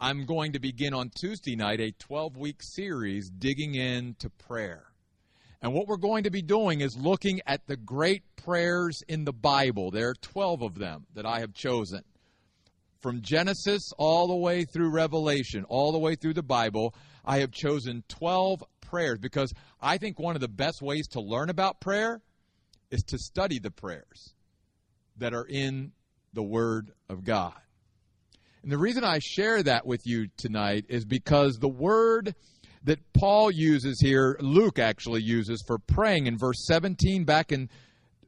I'm 0.00 0.26
going 0.26 0.52
to 0.52 0.58
begin 0.58 0.92
on 0.92 1.10
Tuesday 1.18 1.54
night 1.54 1.80
a 1.80 1.92
12 1.92 2.36
week 2.36 2.60
series 2.60 3.30
digging 3.30 3.76
into 3.76 4.28
prayer. 4.30 4.84
And 5.64 5.72
what 5.72 5.88
we're 5.88 5.96
going 5.96 6.24
to 6.24 6.30
be 6.30 6.42
doing 6.42 6.82
is 6.82 6.94
looking 6.94 7.40
at 7.46 7.66
the 7.66 7.78
great 7.78 8.22
prayers 8.36 9.02
in 9.08 9.24
the 9.24 9.32
Bible. 9.32 9.90
There 9.90 10.10
are 10.10 10.14
12 10.14 10.60
of 10.60 10.74
them 10.74 11.06
that 11.14 11.24
I 11.24 11.40
have 11.40 11.54
chosen. 11.54 12.02
From 13.00 13.22
Genesis 13.22 13.90
all 13.96 14.28
the 14.28 14.36
way 14.36 14.66
through 14.66 14.90
Revelation, 14.90 15.64
all 15.64 15.90
the 15.90 15.98
way 15.98 16.16
through 16.16 16.34
the 16.34 16.42
Bible, 16.42 16.94
I 17.24 17.38
have 17.38 17.50
chosen 17.50 18.04
12 18.08 18.62
prayers 18.82 19.18
because 19.20 19.54
I 19.80 19.96
think 19.96 20.18
one 20.18 20.34
of 20.34 20.42
the 20.42 20.48
best 20.48 20.82
ways 20.82 21.08
to 21.12 21.22
learn 21.22 21.48
about 21.48 21.80
prayer 21.80 22.20
is 22.90 23.02
to 23.04 23.16
study 23.16 23.58
the 23.58 23.70
prayers 23.70 24.34
that 25.16 25.32
are 25.32 25.46
in 25.48 25.92
the 26.34 26.42
Word 26.42 26.90
of 27.08 27.24
God. 27.24 27.54
And 28.62 28.70
the 28.70 28.76
reason 28.76 29.02
I 29.02 29.18
share 29.18 29.62
that 29.62 29.86
with 29.86 30.06
you 30.06 30.28
tonight 30.36 30.84
is 30.90 31.06
because 31.06 31.58
the 31.58 31.68
word 31.68 32.34
that 32.84 33.00
Paul 33.14 33.50
uses 33.50 34.00
here, 34.00 34.36
Luke 34.40 34.78
actually 34.78 35.22
uses 35.22 35.62
for 35.66 35.78
praying 35.78 36.26
in 36.26 36.38
verse 36.38 36.64
17, 36.66 37.24
back 37.24 37.50
in 37.50 37.68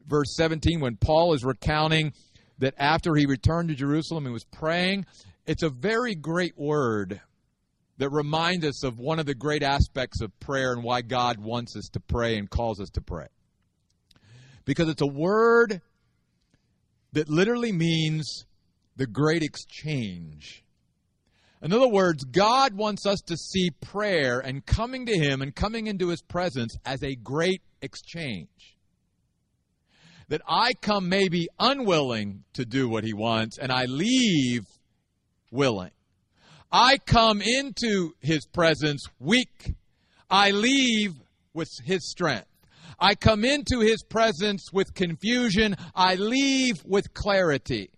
verse 0.07 0.35
17, 0.35 0.79
when 0.79 0.97
Paul 0.97 1.33
is 1.33 1.45
recounting 1.45 2.13
that 2.59 2.73
after 2.77 3.15
he 3.15 3.25
returned 3.25 3.69
to 3.69 3.75
Jerusalem 3.75 4.25
he 4.25 4.31
was 4.31 4.45
praying, 4.45 5.05
it's 5.45 5.63
a 5.63 5.69
very 5.69 6.15
great 6.15 6.57
word 6.57 7.21
that 7.99 8.09
reminds 8.09 8.65
us 8.65 8.83
of 8.83 8.99
one 8.99 9.19
of 9.19 9.25
the 9.25 9.35
great 9.35 9.63
aspects 9.63 10.21
of 10.21 10.37
prayer 10.39 10.73
and 10.73 10.83
why 10.83 11.01
God 11.01 11.39
wants 11.39 11.75
us 11.75 11.89
to 11.93 11.99
pray 11.99 12.37
and 12.37 12.49
calls 12.49 12.79
us 12.79 12.89
to 12.91 13.01
pray. 13.01 13.27
Because 14.65 14.89
it's 14.89 15.01
a 15.01 15.07
word 15.07 15.81
that 17.13 17.29
literally 17.29 17.71
means 17.71 18.45
the 18.95 19.07
great 19.07 19.43
exchange. 19.43 20.63
In 21.61 21.73
other 21.73 21.87
words, 21.87 22.23
God 22.23 22.73
wants 22.75 23.05
us 23.05 23.19
to 23.27 23.35
see 23.35 23.71
prayer 23.81 24.39
and 24.39 24.65
coming 24.65 25.07
to 25.07 25.17
Him 25.17 25.41
and 25.41 25.55
coming 25.55 25.87
into 25.87 26.09
His 26.09 26.21
presence 26.21 26.77
as 26.85 27.01
a 27.03 27.15
great 27.15 27.61
exchange. 27.81 28.77
That 30.29 30.41
I 30.47 30.73
come 30.73 31.09
maybe 31.09 31.47
unwilling 31.59 32.43
to 32.53 32.65
do 32.65 32.87
what 32.87 33.03
He 33.03 33.13
wants 33.13 33.57
and 33.57 33.71
I 33.71 33.85
leave 33.85 34.65
willing. 35.51 35.91
I 36.71 36.97
come 36.97 37.41
into 37.41 38.11
His 38.19 38.45
presence 38.45 39.03
weak. 39.19 39.73
I 40.29 40.51
leave 40.51 41.15
with 41.53 41.69
His 41.83 42.07
strength. 42.07 42.47
I 42.99 43.15
come 43.15 43.45
into 43.45 43.79
His 43.79 44.03
presence 44.03 44.71
with 44.71 44.93
confusion. 44.93 45.75
I 45.95 46.15
leave 46.15 46.83
with 46.85 47.13
clarity. 47.13 47.89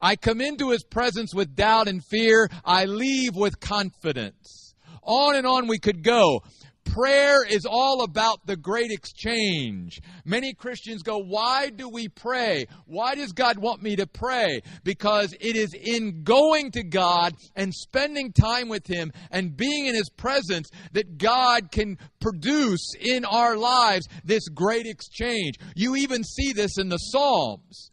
I 0.00 0.16
come 0.16 0.40
into 0.40 0.70
his 0.70 0.84
presence 0.84 1.34
with 1.34 1.54
doubt 1.54 1.88
and 1.88 2.04
fear. 2.04 2.48
I 2.64 2.84
leave 2.84 3.34
with 3.34 3.60
confidence. 3.60 4.74
On 5.02 5.36
and 5.36 5.46
on 5.46 5.68
we 5.68 5.78
could 5.78 6.02
go. 6.02 6.42
Prayer 6.84 7.44
is 7.44 7.66
all 7.68 8.02
about 8.02 8.46
the 8.46 8.56
great 8.56 8.90
exchange. 8.90 10.00
Many 10.24 10.54
Christians 10.54 11.02
go, 11.02 11.18
Why 11.18 11.68
do 11.68 11.88
we 11.88 12.08
pray? 12.08 12.66
Why 12.86 13.14
does 13.14 13.32
God 13.32 13.58
want 13.58 13.82
me 13.82 13.96
to 13.96 14.06
pray? 14.06 14.62
Because 14.82 15.34
it 15.40 15.56
is 15.56 15.74
in 15.74 16.22
going 16.22 16.70
to 16.70 16.82
God 16.82 17.34
and 17.54 17.74
spending 17.74 18.32
time 18.32 18.68
with 18.68 18.86
Him 18.86 19.12
and 19.30 19.56
being 19.56 19.86
in 19.86 19.94
His 19.94 20.08
presence 20.08 20.70
that 20.92 21.18
God 21.18 21.70
can 21.70 21.98
produce 22.20 22.94
in 22.98 23.24
our 23.24 23.56
lives 23.56 24.06
this 24.24 24.48
great 24.48 24.86
exchange. 24.86 25.56
You 25.74 25.96
even 25.96 26.24
see 26.24 26.52
this 26.52 26.78
in 26.78 26.88
the 26.88 26.98
Psalms 26.98 27.90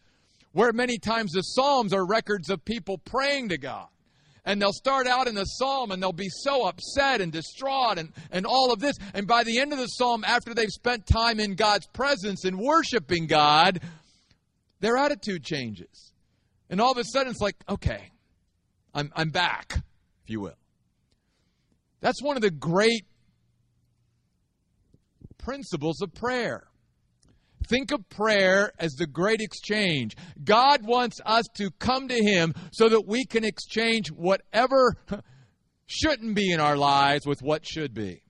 where 0.54 0.72
many 0.72 0.97
times 0.97 1.34
the 1.34 1.41
Psalms 1.41 1.93
are 1.93 2.06
records 2.06 2.49
of 2.49 2.64
people 2.64 2.97
praying 2.97 3.49
to 3.49 3.58
God. 3.58 3.88
And 4.45 4.62
they'll 4.62 4.74
start 4.74 5.08
out 5.08 5.28
in 5.28 5.36
the 5.36 5.45
psalm 5.45 5.91
and 5.91 6.04
they'll 6.04 6.12
be 6.12 6.30
so 6.30 6.66
upset 6.68 7.22
and 7.22 7.32
distraught 7.32 7.97
and, 7.97 8.12
and 8.30 8.45
all 8.45 8.74
of 8.74 8.80
this. 8.80 8.97
And 9.14 9.26
by 9.26 9.45
the 9.45 9.58
end 9.58 9.72
of 9.72 9.80
the 9.80 9.88
psalm, 9.88 10.26
after 10.26 10.54
they've 10.54 10.70
spent 10.70 11.08
time 11.08 11.39
in 11.39 11.56
God's 11.56 11.88
presence 11.88 12.43
and 12.43 12.60
worshiping 12.60 13.26
God, 13.26 13.80
their 14.82 14.97
attitude 14.97 15.45
changes. 15.45 16.12
And 16.70 16.82
all 16.82 16.91
of 16.91 16.97
a 16.97 17.06
sudden 17.06 17.32
it's 17.32 17.39
like, 17.39 17.56
okay, 17.70 18.12
I'm, 18.93 19.14
I'm 19.16 19.30
back, 19.30 19.76
if 20.24 20.30
you 20.30 20.41
will. 20.41 20.58
That's 22.01 22.22
one 22.22 22.36
of 22.36 22.41
the 22.41 22.51
great 22.51 23.06
principles 25.38 26.01
of 26.01 26.14
prayer. 26.14 26.68
Think 27.68 27.91
of 27.91 28.07
prayer 28.09 28.72
as 28.80 28.93
the 28.93 29.07
great 29.07 29.39
exchange. 29.41 30.16
God 30.43 30.86
wants 30.86 31.20
us 31.26 31.45
to 31.55 31.72
come 31.80 32.07
to 32.07 32.16
Him 32.24 32.53
so 32.72 32.89
that 32.89 33.07
we 33.07 33.26
can 33.26 33.43
exchange 33.43 34.09
whatever 34.09 34.95
shouldn't 35.86 36.36
be 36.36 36.51
in 36.51 36.59
our 36.59 36.78
lives 36.78 37.26
with 37.26 37.41
what 37.41 37.66
should 37.66 37.93
be. 37.93 38.24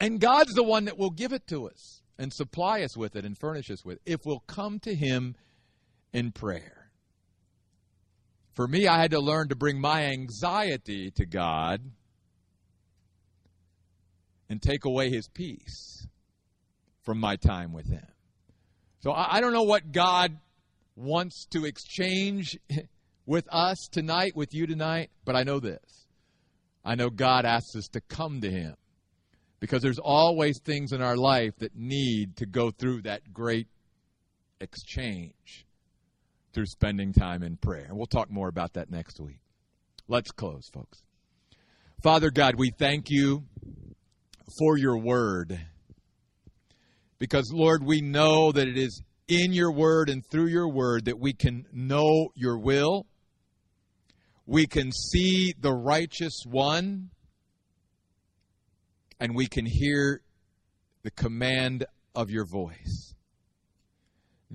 And 0.00 0.20
God's 0.20 0.54
the 0.54 0.64
one 0.64 0.86
that 0.86 0.98
will 0.98 1.10
give 1.10 1.32
it 1.32 1.46
to 1.48 1.68
us 1.68 2.02
and 2.18 2.32
supply 2.32 2.82
us 2.82 2.96
with 2.96 3.16
it 3.16 3.24
and 3.24 3.38
furnish 3.38 3.70
us 3.70 3.84
with 3.84 3.96
it 3.96 4.02
if 4.12 4.20
we'll 4.24 4.44
come 4.46 4.78
to 4.80 4.94
Him 4.94 5.36
in 6.12 6.32
prayer. 6.32 6.90
For 8.54 8.68
me, 8.68 8.86
I 8.86 9.00
had 9.00 9.12
to 9.12 9.20
learn 9.20 9.48
to 9.48 9.56
bring 9.56 9.80
my 9.80 10.04
anxiety 10.04 11.10
to 11.12 11.24
God 11.24 11.80
and 14.48 14.60
take 14.60 14.84
away 14.84 15.08
His 15.08 15.28
peace 15.28 16.06
from 17.02 17.18
my 17.18 17.36
time 17.36 17.72
with 17.72 17.88
Him. 17.88 18.11
So 19.02 19.12
I, 19.12 19.40
don't 19.40 19.52
know 19.52 19.64
what 19.64 19.90
God 19.90 20.38
wants 20.94 21.46
to 21.46 21.64
exchange 21.64 22.56
with 23.26 23.48
us 23.50 23.88
tonight, 23.90 24.36
with 24.36 24.54
you 24.54 24.66
tonight, 24.66 25.10
but 25.24 25.34
I 25.34 25.42
know 25.42 25.58
this. 25.58 26.06
I 26.84 26.94
know 26.94 27.10
God 27.10 27.44
asks 27.44 27.74
us 27.74 27.88
to 27.88 28.00
come 28.00 28.40
to 28.42 28.50
Him 28.50 28.76
because 29.58 29.82
there's 29.82 29.98
always 29.98 30.60
things 30.60 30.92
in 30.92 31.02
our 31.02 31.16
life 31.16 31.54
that 31.58 31.74
need 31.74 32.36
to 32.36 32.46
go 32.46 32.70
through 32.70 33.02
that 33.02 33.32
great 33.32 33.66
exchange 34.60 35.66
through 36.52 36.66
spending 36.66 37.12
time 37.12 37.42
in 37.42 37.56
prayer. 37.56 37.86
And 37.88 37.96
we'll 37.96 38.06
talk 38.06 38.30
more 38.30 38.48
about 38.48 38.74
that 38.74 38.88
next 38.88 39.20
week. 39.20 39.40
Let's 40.06 40.30
close, 40.30 40.68
folks. 40.72 41.02
Father 42.02 42.30
God, 42.30 42.54
we 42.56 42.70
thank 42.70 43.10
you 43.10 43.44
for 44.58 44.76
your 44.76 44.98
word. 44.98 45.58
Because, 47.22 47.52
Lord, 47.52 47.84
we 47.84 48.00
know 48.00 48.50
that 48.50 48.66
it 48.66 48.76
is 48.76 49.00
in 49.28 49.52
your 49.52 49.70
word 49.70 50.10
and 50.10 50.26
through 50.26 50.48
your 50.48 50.68
word 50.68 51.04
that 51.04 51.20
we 51.20 51.32
can 51.32 51.66
know 51.72 52.30
your 52.34 52.58
will. 52.58 53.06
We 54.44 54.66
can 54.66 54.90
see 54.90 55.54
the 55.56 55.72
righteous 55.72 56.42
one. 56.44 57.10
And 59.20 59.36
we 59.36 59.46
can 59.46 59.66
hear 59.66 60.20
the 61.04 61.12
command 61.12 61.84
of 62.12 62.28
your 62.28 62.44
voice. 62.44 63.14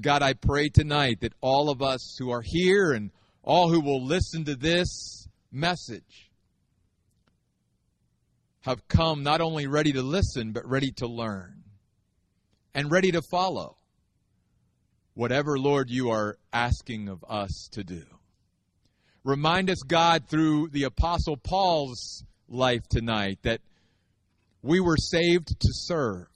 God, 0.01 0.21
I 0.21 0.33
pray 0.33 0.67
tonight 0.67 1.21
that 1.21 1.35
all 1.39 1.69
of 1.69 1.81
us 1.81 2.17
who 2.19 2.31
are 2.31 2.43
here 2.43 2.91
and 2.91 3.11
all 3.43 3.69
who 3.69 3.79
will 3.79 4.05
listen 4.05 4.43
to 4.43 4.57
this 4.57 5.25
message 5.53 6.33
have 8.63 8.89
come 8.89 9.23
not 9.23 9.39
only 9.39 9.67
ready 9.67 9.93
to 9.93 10.01
listen, 10.01 10.51
but 10.51 10.67
ready 10.67 10.91
to 10.97 11.07
learn 11.07 11.56
and 12.77 12.91
ready 12.91 13.11
to 13.11 13.23
follow 13.23 13.75
whatever, 15.15 15.57
Lord, 15.57 15.89
you 15.89 16.11
are 16.11 16.37
asking 16.53 17.09
of 17.09 17.25
us 17.27 17.69
to 17.71 17.83
do. 17.83 18.03
Remind 19.23 19.71
us, 19.71 19.81
God, 19.81 20.27
through 20.27 20.67
the 20.67 20.83
Apostle 20.83 21.37
Paul's 21.37 22.23
life 22.47 22.87
tonight, 22.87 23.39
that 23.41 23.61
we 24.61 24.79
were 24.79 24.95
saved 24.95 25.47
to 25.47 25.69
serve. 25.71 26.27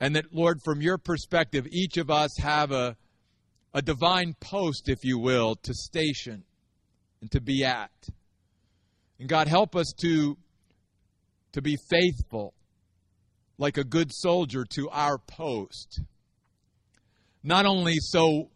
And 0.00 0.16
that, 0.16 0.32
Lord, 0.32 0.62
from 0.64 0.80
your 0.80 0.96
perspective, 0.96 1.66
each 1.70 1.98
of 1.98 2.10
us 2.10 2.30
have 2.38 2.72
a, 2.72 2.96
a 3.74 3.82
divine 3.82 4.34
post, 4.40 4.88
if 4.88 5.04
you 5.04 5.18
will, 5.18 5.56
to 5.56 5.74
station 5.74 6.42
and 7.20 7.30
to 7.32 7.40
be 7.42 7.64
at. 7.64 7.92
And 9.18 9.28
God, 9.28 9.46
help 9.46 9.76
us 9.76 9.92
to, 10.00 10.38
to 11.52 11.60
be 11.60 11.76
faithful 11.90 12.54
like 13.60 13.76
a 13.76 13.84
good 13.84 14.10
soldier 14.10 14.64
to 14.64 14.88
our 14.88 15.18
post. 15.18 16.00
Not 17.44 17.66
only 17.66 17.96
so 17.98 18.48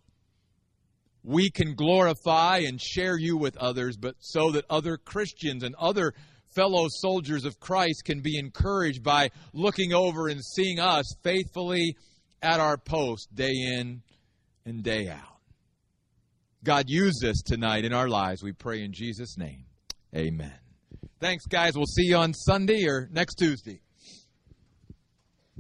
we 1.23 1.51
can 1.51 1.75
glorify 1.75 2.63
and 2.67 2.81
share 2.81 3.19
you 3.19 3.37
with 3.37 3.57
others, 3.59 3.99
but 3.99 4.17
so 4.19 4.51
that 4.53 4.65
other 4.71 4.97
Christians 4.97 5.63
and 5.63 5.75
other 5.77 6.15
fellow 6.55 6.87
soldiers 6.89 7.45
of 7.45 7.61
Christ 7.61 8.05
can 8.07 8.21
be 8.21 8.39
encouraged 8.39 9.03
by 9.03 9.31
looking 9.53 9.93
over 9.93 10.29
and 10.29 10.43
seeing 10.43 10.81
us 10.81 11.05
faithfully 11.23 11.97
at 12.43 12.59
our 12.59 12.79
post 12.79 13.29
day 13.35 13.53
in 13.53 14.03
and 14.65 14.83
day 14.83 15.09
out. 15.09 15.39
God, 16.63 16.87
use 16.89 17.19
this 17.21 17.43
tonight 17.43 17.85
in 17.85 17.93
our 17.93 18.09
lives, 18.09 18.43
we 18.43 18.53
pray 18.53 18.83
in 18.83 18.95
Jesus' 18.95 19.37
name. 19.37 19.67
Amen. 20.17 20.53
Thanks, 21.21 21.45
guys. 21.45 21.77
We'll 21.77 21.85
see 21.87 22.05
you 22.05 22.17
on 22.17 22.33
Sunday 22.33 22.87
or 22.87 23.11
next 23.13 23.35
Tuesday. 23.35 23.84